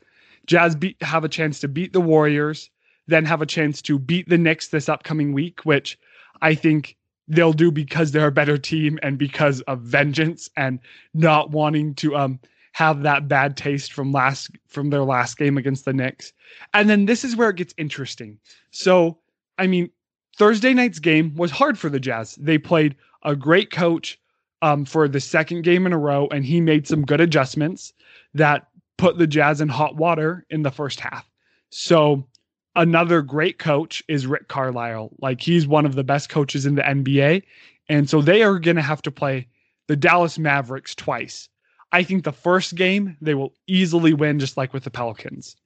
Jazz 0.47 0.77
have 1.01 1.25
a 1.25 1.29
chance 1.29 1.59
to 1.61 1.69
beat 1.69 1.93
the 1.93 2.01
Warriors, 2.01 2.71
then 3.09 3.25
have 3.25 3.43
a 3.43 3.47
chance 3.47 3.83
to 3.83 3.99
beat 3.99 4.29
the 4.29 4.39
Knicks 4.39 4.69
this 4.69 4.89
upcoming 4.89 5.33
week, 5.33 5.65
which 5.65 5.99
I 6.41 6.55
think 6.55 6.97
they'll 7.31 7.53
do 7.53 7.71
because 7.71 8.11
they're 8.11 8.27
a 8.27 8.33
better 8.33 8.59
team 8.59 8.99
and 9.03 9.17
because 9.17 9.61
of 9.63 9.81
vengeance 9.81 10.51
and 10.57 10.81
not 11.15 11.51
wanting 11.51 11.95
to 11.95 12.17
um 12.17 12.39
have 12.73 13.03
that 13.03 13.29
bad 13.29 13.57
taste 13.57 13.93
from 13.93 14.13
last 14.13 14.51
from 14.69 14.91
their 14.91 15.03
last 15.03 15.37
game 15.39 15.57
against 15.57 15.85
the 15.85 15.93
Knicks. 15.93 16.33
And 16.75 16.89
then 16.89 17.07
this 17.07 17.25
is 17.25 17.37
where 17.37 17.51
it 17.51 17.57
gets 17.57 17.75
interesting. 17.77 18.39
So, 18.71 19.19
I 19.59 19.67
mean, 19.67 19.91
Thursday 20.37 20.73
night's 20.75 20.99
game 20.99 21.35
was 21.35 21.51
hard 21.51 21.79
for 21.79 21.89
the 21.89 22.01
Jazz. 22.01 22.37
They 22.37 22.59
played 22.59 22.97
a 23.25 23.35
great 23.35 23.71
coach 23.71 24.19
um, 24.63 24.85
for 24.85 25.09
the 25.09 25.21
second 25.21 25.63
game 25.63 25.87
in 25.87 25.93
a 25.93 25.99
row, 25.99 26.29
and 26.31 26.45
he 26.45 26.61
made 26.61 26.87
some 26.87 27.05
good 27.05 27.21
adjustments 27.21 27.93
that 28.35 28.69
put 28.99 29.19
the 29.19 29.27
Jazz 29.27 29.61
in 29.61 29.69
hot 29.69 29.97
water 29.97 30.47
in 30.51 30.63
the 30.63 30.71
first 30.71 31.01
half. 31.01 31.29
So, 31.71 32.27
another 32.77 33.23
great 33.23 33.59
coach 33.59 34.03
is 34.09 34.27
Rick 34.27 34.49
Carlisle. 34.49 35.11
Like, 35.21 35.41
he's 35.41 35.67
one 35.67 35.87
of 35.87 35.95
the 35.95 36.05
best 36.05 36.29
coaches 36.29 36.67
in 36.67 36.75
the 36.75 36.83
NBA. 36.83 37.43
And 37.89 38.09
so 38.09 38.23
they 38.23 38.43
are 38.43 38.59
going 38.59 38.77
to 38.77 38.83
have 38.83 39.03
to 39.03 39.11
play 39.11 39.49
the 39.89 39.97
Dallas 39.97 40.39
Mavericks 40.39 40.95
twice. 40.95 41.49
I 41.93 42.05
think 42.05 42.23
the 42.23 42.33
first 42.33 42.77
game 42.77 43.17
they 43.21 43.35
will 43.35 43.53
easily 43.67 44.15
win, 44.15 44.39
just 44.39 44.57
like 44.57 44.73
with 44.73 44.85
the 44.85 44.91
Pelicans. 44.91 45.57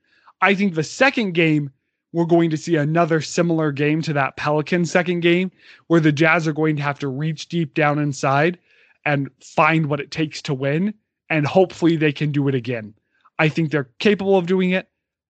I 0.41 0.55
think 0.55 0.75
the 0.75 0.83
second 0.83 1.33
game, 1.33 1.71
we're 2.13 2.25
going 2.25 2.49
to 2.51 2.57
see 2.57 2.77
another 2.77 3.21
similar 3.21 3.73
game 3.73 4.01
to 4.03 4.13
that 4.15 4.37
Pelican 4.37 4.87
second 4.87 5.21
game, 5.21 5.51
where 5.89 6.01
the 6.01 6.13
Jazz 6.13 6.49
are 6.49 6.53
going 6.53 6.77
to 6.77 6.83
have 6.83 6.99
to 7.01 7.09
reach 7.09 7.49
deep 7.49 7.75
down 7.75 7.99
inside 7.99 8.59
and 9.05 9.29
find 9.41 9.87
what 9.87 10.01
it 10.01 10.11
takes 10.11 10.41
to 10.43 10.55
win. 10.55 10.95
And 11.29 11.47
hopefully 11.47 11.97
they 11.97 12.13
can 12.13 12.33
do 12.33 12.49
it 12.49 12.55
again. 12.55 12.95
I 13.39 13.49
think 13.49 13.71
they're 13.71 13.91
capable 13.99 14.39
of 14.39 14.47
doing 14.47 14.71
it. 14.71 14.89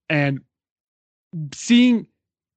And 0.09 0.41
seeing 1.53 2.07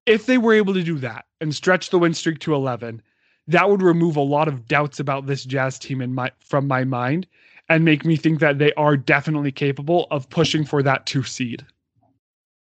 if 0.06 0.26
they 0.26 0.38
were 0.38 0.54
able 0.54 0.74
to 0.74 0.82
do 0.82 0.98
that 0.98 1.26
and 1.40 1.54
stretch 1.54 1.90
the 1.90 1.98
win 1.98 2.14
streak 2.14 2.38
to 2.40 2.54
11, 2.54 3.02
that 3.46 3.68
would 3.68 3.82
remove 3.82 4.16
a 4.16 4.20
lot 4.20 4.48
of 4.48 4.66
doubts 4.66 5.00
about 5.00 5.26
this 5.26 5.44
Jazz 5.44 5.78
team 5.78 6.00
in 6.00 6.14
my 6.14 6.30
from 6.38 6.66
my 6.66 6.84
mind 6.84 7.26
and 7.68 7.84
make 7.84 8.04
me 8.04 8.16
think 8.16 8.40
that 8.40 8.58
they 8.58 8.72
are 8.74 8.96
definitely 8.96 9.52
capable 9.52 10.06
of 10.10 10.28
pushing 10.30 10.64
for 10.64 10.82
that 10.82 11.06
two 11.06 11.22
seed. 11.22 11.64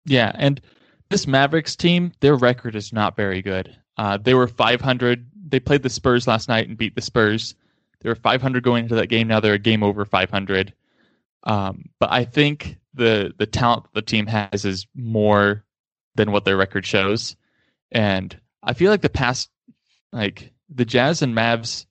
Yeah, 0.06 0.32
and 0.34 0.60
this 1.10 1.26
Mavericks 1.26 1.76
team, 1.76 2.12
their 2.20 2.36
record 2.36 2.74
is 2.74 2.92
not 2.92 3.16
very 3.16 3.42
good. 3.42 3.76
Uh, 3.96 4.16
they 4.16 4.34
were 4.34 4.48
500. 4.48 5.26
They 5.48 5.60
played 5.60 5.82
the 5.82 5.90
Spurs 5.90 6.26
last 6.26 6.48
night 6.48 6.68
and 6.68 6.76
beat 6.76 6.94
the 6.94 7.02
Spurs. 7.02 7.54
They 8.00 8.08
were 8.08 8.14
500 8.14 8.62
going 8.62 8.84
into 8.84 8.94
that 8.96 9.06
game. 9.06 9.28
Now 9.28 9.40
they're 9.40 9.54
a 9.54 9.58
game 9.58 9.82
over 9.82 10.04
500. 10.04 10.72
Um, 11.44 11.88
but 11.98 12.10
I 12.10 12.24
think 12.24 12.78
the 12.94 13.34
the 13.38 13.46
talent 13.46 13.84
the 13.92 14.02
team 14.02 14.26
has 14.26 14.64
is 14.64 14.86
more 14.94 15.64
than 16.14 16.32
what 16.32 16.44
their 16.44 16.56
record 16.56 16.86
shows, 16.86 17.36
and 17.92 18.38
I 18.62 18.72
feel 18.72 18.90
like 18.90 19.02
the 19.02 19.08
past, 19.08 19.50
like 20.12 20.52
the 20.68 20.84
Jazz 20.84 21.22
and 21.22 21.34
Mavs, 21.34 21.86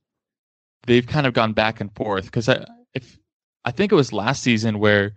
they've 0.86 1.06
kind 1.06 1.28
of 1.28 1.34
gone 1.34 1.54
back 1.54 1.82
and 1.82 1.94
forth. 1.96 2.26
Because 2.26 2.50
I 2.50 2.66
if 2.94 3.18
I 3.64 3.72
think 3.72 3.92
it 3.92 3.96
was 3.96 4.12
last 4.14 4.44
season 4.44 4.80
where 4.80 5.14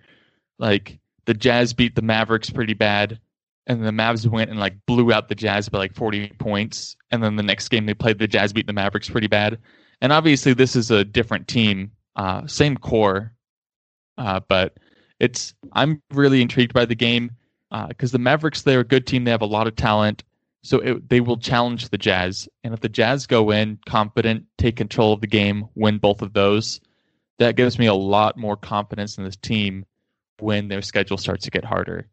like 0.59 0.99
the 1.25 1.35
Jazz 1.35 1.73
beat 1.73 1.95
the 1.95 2.03
Mavericks 2.03 2.51
pretty 2.51 2.75
bad, 2.75 3.21
and 3.67 3.85
the 3.85 3.91
Mavs 3.91 4.27
went 4.27 4.51
and 4.51 4.61
like 4.61 4.75
blew 4.87 5.13
out 5.13 5.29
the 5.29 5.35
Jazz 5.35 5.69
by 5.69 5.79
like 5.79 5.95
40 5.95 6.29
points, 6.39 6.97
and 7.11 7.23
then 7.23 7.37
the 7.37 7.43
next 7.43 7.69
game 7.69 7.87
they 7.87 7.95
played 7.95 8.19
the 8.19 8.29
Jazz 8.29 8.53
beat 8.53 8.67
the 8.67 8.73
Mavericks 8.73 9.09
pretty 9.09 9.29
bad. 9.29 9.59
And 10.01 10.13
obviously 10.13 10.53
this 10.53 10.77
is 10.77 10.91
a 10.91 11.05
different 11.05 11.49
team, 11.49 11.93
uh, 12.17 12.47
same 12.47 12.77
core, 12.77 13.33
uh, 14.19 14.41
but 14.47 14.77
it's 15.19 15.55
I'm 15.73 16.03
really 16.13 16.43
intrigued 16.43 16.75
by 16.75 16.85
the 16.85 16.95
game 16.95 17.33
because 17.89 18.13
uh, 18.13 18.17
the 18.17 18.19
Mavericks 18.19 18.63
they're 18.63 18.81
a 18.81 18.85
good 18.85 19.07
team. 19.07 19.25
They 19.25 19.31
have 19.31 19.43
a 19.43 19.47
lot 19.47 19.67
of 19.67 19.77
talent, 19.77 20.23
so 20.63 20.79
it, 20.81 21.09
they 21.09 21.21
will 21.21 21.37
challenge 21.37 21.89
the 21.89 21.99
Jazz. 21.99 22.49
And 22.65 22.75
if 22.75 22.81
the 22.81 22.89
Jazz 22.89 23.27
go 23.27 23.51
in 23.51 23.79
confident, 23.87 24.45
take 24.59 24.77
control 24.77 25.13
of 25.13 25.21
the 25.21 25.27
game, 25.27 25.69
win 25.75 25.99
both 25.99 26.23
of 26.23 26.33
those, 26.33 26.81
that 27.39 27.57
gives 27.57 27.79
me 27.79 27.87
a 27.87 27.95
lot 27.95 28.37
more 28.37 28.57
confidence 28.57 29.19
in 29.19 29.25
this 29.25 29.37
team 29.37 29.85
when 30.39 30.69
their 30.69 30.83
schedule 30.83 31.19
starts 31.19 31.45
to 31.45 31.51
get 31.51 31.65
harder. 31.65 32.09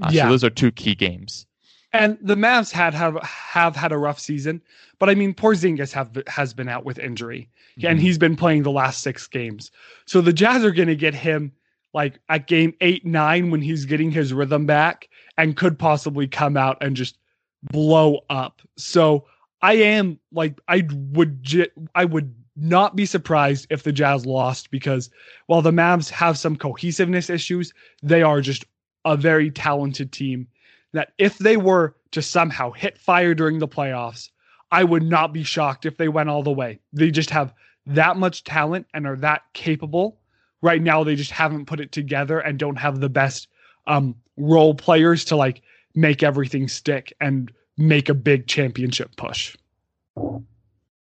Uh, 0.00 0.10
yeah. 0.12 0.24
So 0.24 0.28
those 0.30 0.44
are 0.44 0.50
two 0.50 0.72
key 0.72 0.94
games. 0.94 1.46
And 1.92 2.18
the 2.20 2.34
Mavs 2.34 2.72
had 2.72 2.92
have 2.92 3.16
have 3.22 3.76
had 3.76 3.92
a 3.92 3.98
rough 3.98 4.18
season, 4.18 4.60
but 4.98 5.08
I 5.08 5.14
mean 5.14 5.32
Porzingis 5.32 5.92
have 5.92 6.10
has 6.26 6.52
been 6.52 6.68
out 6.68 6.84
with 6.84 6.98
injury, 6.98 7.48
mm-hmm. 7.78 7.86
and 7.86 8.00
he's 8.00 8.18
been 8.18 8.34
playing 8.34 8.64
the 8.64 8.72
last 8.72 9.02
six 9.02 9.28
games. 9.28 9.70
So 10.04 10.20
the 10.20 10.32
Jazz 10.32 10.64
are 10.64 10.72
going 10.72 10.88
to 10.88 10.96
get 10.96 11.14
him 11.14 11.52
like 11.94 12.18
at 12.28 12.46
game 12.46 12.74
eight 12.80 13.06
nine 13.06 13.50
when 13.50 13.62
he's 13.62 13.84
getting 13.86 14.10
his 14.10 14.32
rhythm 14.32 14.66
back, 14.66 15.08
and 15.38 15.56
could 15.56 15.78
possibly 15.78 16.26
come 16.26 16.56
out 16.56 16.76
and 16.80 16.96
just 16.96 17.16
blow 17.62 18.20
up. 18.28 18.60
So 18.76 19.26
I 19.62 19.74
am 19.74 20.18
like 20.32 20.60
I 20.68 20.86
would 21.12 21.70
I 21.94 22.04
would 22.04 22.34
not 22.56 22.94
be 22.94 23.06
surprised 23.06 23.66
if 23.70 23.82
the 23.82 23.92
Jazz 23.92 24.26
lost 24.26 24.70
because 24.70 25.10
while 25.46 25.62
the 25.62 25.70
Mavs 25.70 26.10
have 26.10 26.38
some 26.38 26.56
cohesiveness 26.56 27.30
issues, 27.30 27.72
they 28.02 28.22
are 28.22 28.40
just 28.40 28.64
a 29.04 29.16
very 29.16 29.50
talented 29.50 30.12
team. 30.12 30.46
That 30.92 31.12
if 31.18 31.38
they 31.38 31.56
were 31.56 31.96
to 32.12 32.22
somehow 32.22 32.70
hit 32.70 32.98
fire 32.98 33.34
during 33.34 33.58
the 33.58 33.66
playoffs, 33.66 34.30
I 34.70 34.84
would 34.84 35.02
not 35.02 35.32
be 35.32 35.42
shocked 35.42 35.86
if 35.86 35.96
they 35.96 36.08
went 36.08 36.28
all 36.28 36.42
the 36.42 36.52
way. 36.52 36.78
They 36.92 37.10
just 37.10 37.30
have 37.30 37.52
that 37.86 38.16
much 38.16 38.44
talent 38.44 38.86
and 38.94 39.06
are 39.06 39.16
that 39.16 39.42
capable. 39.52 40.18
Right 40.64 40.80
now, 40.80 41.04
they 41.04 41.14
just 41.14 41.30
haven't 41.30 41.66
put 41.66 41.78
it 41.78 41.92
together 41.92 42.40
and 42.40 42.58
don't 42.58 42.76
have 42.76 42.98
the 42.98 43.10
best 43.10 43.48
um, 43.86 44.14
role 44.38 44.74
players 44.74 45.26
to 45.26 45.36
like 45.36 45.60
make 45.94 46.22
everything 46.22 46.68
stick 46.68 47.12
and 47.20 47.52
make 47.76 48.08
a 48.08 48.14
big 48.14 48.46
championship 48.46 49.14
push. 49.16 49.54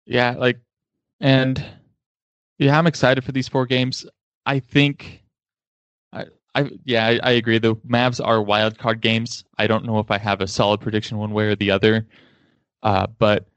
Yeah, 0.06 0.36
like 0.38 0.60
and 1.22 1.64
yeah, 2.58 2.78
I'm 2.78 2.86
excited 2.86 3.24
for 3.24 3.32
these 3.32 3.48
four 3.48 3.66
games. 3.66 4.06
I 4.46 4.60
think 4.60 5.24
I, 6.12 6.26
I 6.54 6.70
yeah, 6.84 7.08
I, 7.08 7.20
I, 7.24 7.32
agree. 7.32 7.58
The 7.58 7.78
Mavs 7.78 8.20
are 8.22 8.42
wild 8.42 8.78
card 8.78 9.00
games. 9.00 9.46
I 9.58 9.68
don't 9.68 9.86
know 9.86 10.00
if 10.00 10.12
I 10.12 10.18
have 10.18 10.42
a 10.42 10.48
solid 10.48 10.82
prediction 10.82 11.18
one 11.18 11.32
way 11.32 11.46
or 11.46 11.56
the 11.56 11.72
other. 11.72 12.06
Uh, 12.84 13.08
but 13.20 13.48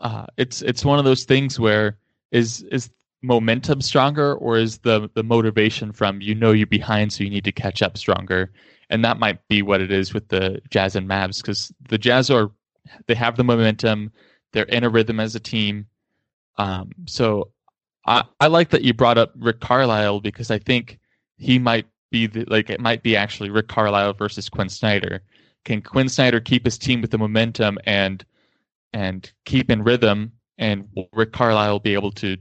uh, 0.00 0.26
it's 0.36 0.62
it's 0.62 0.84
one 0.84 0.98
of 0.98 1.04
those 1.04 1.22
things 1.22 1.60
where 1.60 1.96
is 2.32 2.62
is 2.72 2.90
momentum 3.22 3.80
stronger 3.80 4.34
or 4.34 4.58
is 4.58 4.78
the 4.78 5.10
the 5.14 5.24
motivation 5.24 5.92
from 5.92 6.20
you 6.20 6.34
know 6.34 6.52
you're 6.52 6.66
behind 6.66 7.12
so 7.12 7.24
you 7.24 7.30
need 7.30 7.44
to 7.44 7.52
catch 7.52 7.82
up 7.82 7.98
stronger 7.98 8.52
and 8.90 9.04
that 9.04 9.18
might 9.18 9.46
be 9.48 9.60
what 9.60 9.80
it 9.80 9.90
is 9.90 10.14
with 10.14 10.28
the 10.28 10.60
jazz 10.70 10.94
and 10.94 11.08
mavs 11.08 11.42
because 11.42 11.72
the 11.88 11.98
jazz 11.98 12.30
are 12.30 12.50
they 13.06 13.14
have 13.14 13.36
the 13.36 13.42
momentum 13.42 14.12
they're 14.52 14.64
in 14.64 14.84
a 14.84 14.88
rhythm 14.88 15.18
as 15.18 15.34
a 15.34 15.40
team 15.40 15.86
um, 16.58 16.90
so 17.06 17.50
I, 18.08 18.24
I 18.40 18.46
like 18.46 18.70
that 18.70 18.82
you 18.82 18.94
brought 18.94 19.18
up 19.18 19.32
Rick 19.36 19.60
Carlisle 19.60 20.20
because 20.20 20.50
I 20.50 20.58
think 20.58 20.98
he 21.36 21.58
might 21.58 21.86
be 22.10 22.26
the, 22.26 22.44
like 22.46 22.70
it 22.70 22.80
might 22.80 23.02
be 23.02 23.16
actually 23.16 23.50
Rick 23.50 23.68
Carlisle 23.68 24.14
versus 24.14 24.48
quinn 24.48 24.70
Snyder. 24.70 25.22
Can 25.64 25.82
quinn 25.82 26.08
Snyder 26.08 26.40
keep 26.40 26.64
his 26.64 26.78
team 26.78 27.02
with 27.02 27.10
the 27.10 27.18
momentum 27.18 27.78
and 27.84 28.24
and 28.94 29.30
keep 29.44 29.70
in 29.70 29.84
rhythm, 29.84 30.32
and 30.56 30.88
Rick 31.12 31.32
Carlisle 31.32 31.72
will 31.72 31.80
be 31.80 31.92
able 31.92 32.12
to 32.12 32.38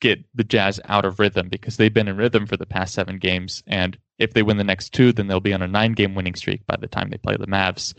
get 0.00 0.24
the 0.34 0.44
Jazz 0.44 0.80
out 0.84 1.04
of 1.04 1.18
rhythm 1.18 1.48
because 1.48 1.76
they've 1.76 1.92
been 1.92 2.08
in 2.08 2.16
rhythm 2.16 2.46
for 2.46 2.56
the 2.56 2.66
past 2.66 2.94
seven 2.94 3.18
games, 3.18 3.62
and 3.66 3.98
if 4.18 4.34
they 4.34 4.42
win 4.42 4.56
the 4.56 4.64
next 4.64 4.92
two, 4.92 5.12
then 5.12 5.26
they'll 5.26 5.40
be 5.40 5.52
on 5.52 5.62
a 5.62 5.68
nine-game 5.68 6.14
winning 6.14 6.34
streak 6.34 6.66
by 6.66 6.76
the 6.76 6.88
time 6.88 7.10
they 7.10 7.18
play 7.18 7.36
the 7.36 7.46
Mavs. 7.46 7.94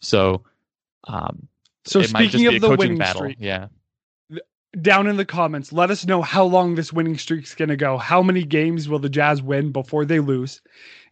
So, 0.00 0.44
um, 1.08 1.48
so 1.84 2.02
speaking 2.02 2.46
of 2.46 2.60
the 2.60 2.76
winning 2.76 2.98
battle. 2.98 3.22
streak, 3.22 3.36
yeah, 3.40 3.68
down 4.80 5.06
in 5.06 5.16
the 5.16 5.24
comments, 5.24 5.72
let 5.72 5.90
us 5.90 6.04
know 6.04 6.22
how 6.22 6.44
long 6.44 6.74
this 6.74 6.92
winning 6.92 7.18
streak's 7.18 7.54
going 7.54 7.68
to 7.68 7.76
go. 7.76 7.96
How 7.98 8.22
many 8.22 8.44
games 8.44 8.88
will 8.88 8.98
the 8.98 9.08
Jazz 9.08 9.42
win 9.42 9.72
before 9.72 10.04
they 10.04 10.20
lose? 10.20 10.60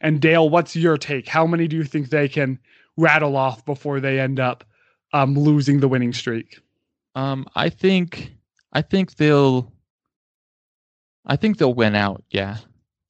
And 0.01 0.21
Dale, 0.21 0.49
what's 0.49 0.75
your 0.75 0.99
take? 0.99 1.29
How 1.29 1.47
many 1.47 1.69
do 1.69 1.77
you 1.77 1.85
think 1.85 2.09
they 2.09 2.29
can 2.29 2.59
rattle 2.97 3.37
off 3.37 3.65
before 3.65 4.01
they 4.01 4.19
end 4.19 4.41
up 4.41 4.65
um, 5.13 5.39
losing 5.39 5.81
the 5.81 5.89
winning 5.89 6.13
streak? 6.13 6.59
Um, 7.15 7.47
I 7.55 7.69
think, 7.69 8.33
I 8.73 8.83
think 8.83 9.17
they'll, 9.17 9.73
I 11.27 11.37
think 11.37 11.59
they'll 11.59 11.75
win 11.75 11.95
out. 11.95 12.23
Yeah, 12.31 12.59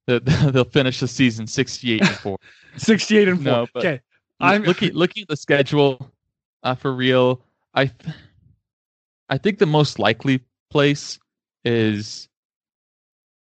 they'll 0.07 0.65
finish 0.71 1.01
the 1.01 1.09
season 1.09 1.47
sixty-eight 1.47 2.03
and 2.03 2.17
four. 2.17 2.39
sixty-eight 2.77 3.29
and 3.29 3.39
four. 3.39 3.53
No, 3.53 3.67
okay, 3.77 4.01
I'm 4.41 4.63
looking 4.65 4.93
looking 4.95 5.23
at 5.23 5.29
the 5.29 5.37
schedule. 5.37 6.11
Uh, 6.63 6.75
for 6.75 6.93
real, 6.93 7.43
I. 7.75 7.87
Th- 7.87 8.15
I 9.29 9.39
think 9.39 9.59
the 9.59 9.67
most 9.67 9.99
likely 9.99 10.41
place 10.71 11.19
is 11.65 12.29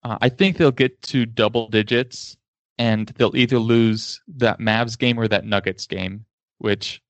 uh, 0.03 0.17
I 0.21 0.30
think 0.30 0.58
they'll 0.58 0.71
get 0.71 1.01
to 1.03 1.25
double 1.25 1.69
digits 1.69 2.38
and 2.77 3.08
they'll 3.17 3.36
either 3.36 3.60
lose 3.60 4.21
that 4.36 4.60
Mavs 4.60 4.97
game 4.97 5.19
or 5.19 5.27
that 5.27 5.45
Nuggets 5.45 5.88
game, 5.88 6.25
which 6.60 7.01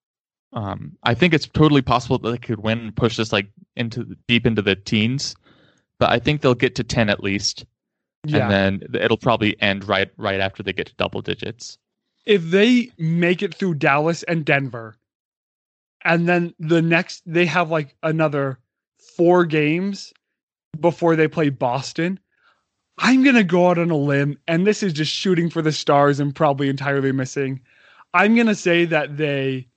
um, 0.53 0.95
I 1.03 1.13
think 1.13 1.33
it's 1.33 1.47
totally 1.47 1.81
possible 1.81 2.17
that 2.19 2.31
they 2.31 2.37
could 2.37 2.59
win 2.59 2.79
and 2.79 2.95
push 2.95 3.17
this 3.17 3.33
like 3.33 3.47
into 3.75 4.15
deep 4.27 4.45
into 4.45 4.61
the 4.61 4.75
teens. 4.75 5.35
But 5.99 6.11
I 6.11 6.19
think 6.19 6.41
they'll 6.41 6.53
get 6.53 6.75
to 6.75 6.83
ten 6.83 7.09
at 7.09 7.23
least, 7.23 7.65
yeah. 8.25 8.49
and 8.49 8.81
then 8.81 9.01
it'll 9.01 9.17
probably 9.17 9.59
end 9.61 9.87
right 9.87 10.09
right 10.17 10.39
after 10.39 10.63
they 10.63 10.73
get 10.73 10.87
to 10.87 10.95
double 10.95 11.21
digits. 11.21 11.77
If 12.25 12.43
they 12.43 12.91
make 12.97 13.41
it 13.41 13.55
through 13.55 13.75
Dallas 13.75 14.23
and 14.23 14.45
Denver, 14.45 14.97
and 16.03 16.27
then 16.27 16.53
the 16.59 16.81
next 16.81 17.23
they 17.25 17.45
have 17.45 17.71
like 17.71 17.95
another 18.03 18.59
four 19.15 19.45
games 19.45 20.13
before 20.79 21.15
they 21.15 21.27
play 21.27 21.49
Boston. 21.49 22.19
I'm 22.99 23.23
going 23.23 23.35
to 23.35 23.43
go 23.43 23.69
out 23.69 23.77
on 23.77 23.91
a 23.91 23.97
limb, 23.97 24.39
and 24.47 24.65
this 24.65 24.81
is 24.81 24.91
just 24.91 25.11
shooting 25.11 25.49
for 25.49 25.61
the 25.61 25.71
stars 25.71 26.19
and 26.19 26.33
probably 26.33 26.67
entirely 26.67 27.11
missing. 27.11 27.61
I'm 28.13 28.33
going 28.33 28.47
to 28.47 28.55
say 28.55 28.85
that 28.85 29.17
they 29.17 29.67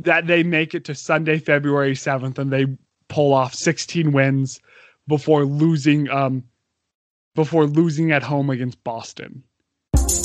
that 0.00 0.26
they 0.26 0.42
make 0.42 0.74
it 0.74 0.84
to 0.86 0.94
Sunday, 0.94 1.38
February 1.38 1.94
7th, 1.94 2.38
and 2.38 2.52
they 2.52 2.66
pull 3.08 3.34
off 3.34 3.54
16 3.54 4.12
wins 4.12 4.60
before 5.10 5.44
losing 5.44 6.08
um 6.08 6.44
before 7.34 7.66
losing 7.66 8.12
at 8.12 8.22
home 8.22 8.48
against 8.48 8.82
Boston. 8.82 9.44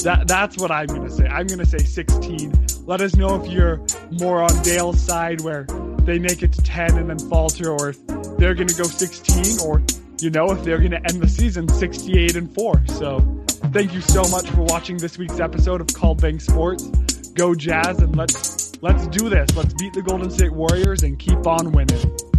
That 0.04 0.26
that's 0.28 0.58
what 0.58 0.72
I'm 0.72 0.88
gonna 0.88 1.12
say. 1.12 1.26
I'm 1.26 1.48
gonna 1.48 1.66
say 1.66 1.80
16. 1.80 2.54
Let 2.86 3.02
us 3.02 3.16
know 3.16 3.42
if 3.42 3.52
you're 3.52 3.82
more 4.12 4.42
on 4.44 4.64
Dale's 4.64 5.02
side 5.02 5.42
where 5.42 5.64
they 6.02 6.20
make 6.20 6.44
it 6.44 6.54
to 6.54 6.62
10 6.62 6.98
and 6.98 7.10
then 7.10 7.18
falter, 7.18 7.72
or 7.72 7.90
if 7.90 8.08
they're 8.38 8.54
to 8.54 8.64
go 8.76 8.84
16, 8.84 9.68
or 9.68 9.82
you 10.22 10.30
know, 10.30 10.52
if 10.52 10.64
they're 10.64 10.78
to 10.78 10.96
end 10.96 11.22
the 11.22 11.28
season 11.28 11.68
68 11.68 12.36
and 12.36 12.54
4. 12.54 12.84
So, 12.88 13.20
thank 13.74 13.94
you 13.94 14.02
so 14.02 14.24
much 14.30 14.48
for 14.52 14.62
watching 14.62 14.98
this 14.98 15.18
week's 15.18 15.40
episode 15.40 15.82
of 15.82 15.88
Called 15.88 16.22
Bank 16.22 16.42
Sports. 16.42 16.84
Go 17.34 17.56
Jazz 17.56 18.00
and 18.00 18.16
let's 18.16 18.82
let's 18.84 19.08
do 19.08 19.30
this. 19.30 19.50
Let's 19.56 19.74
beat 19.74 19.94
the 19.94 20.04
Golden 20.04 20.30
State 20.30 20.54
Warriors 20.54 21.02
and 21.04 21.18
keep 21.18 21.48
on 21.48 21.72
winning. 21.72 22.35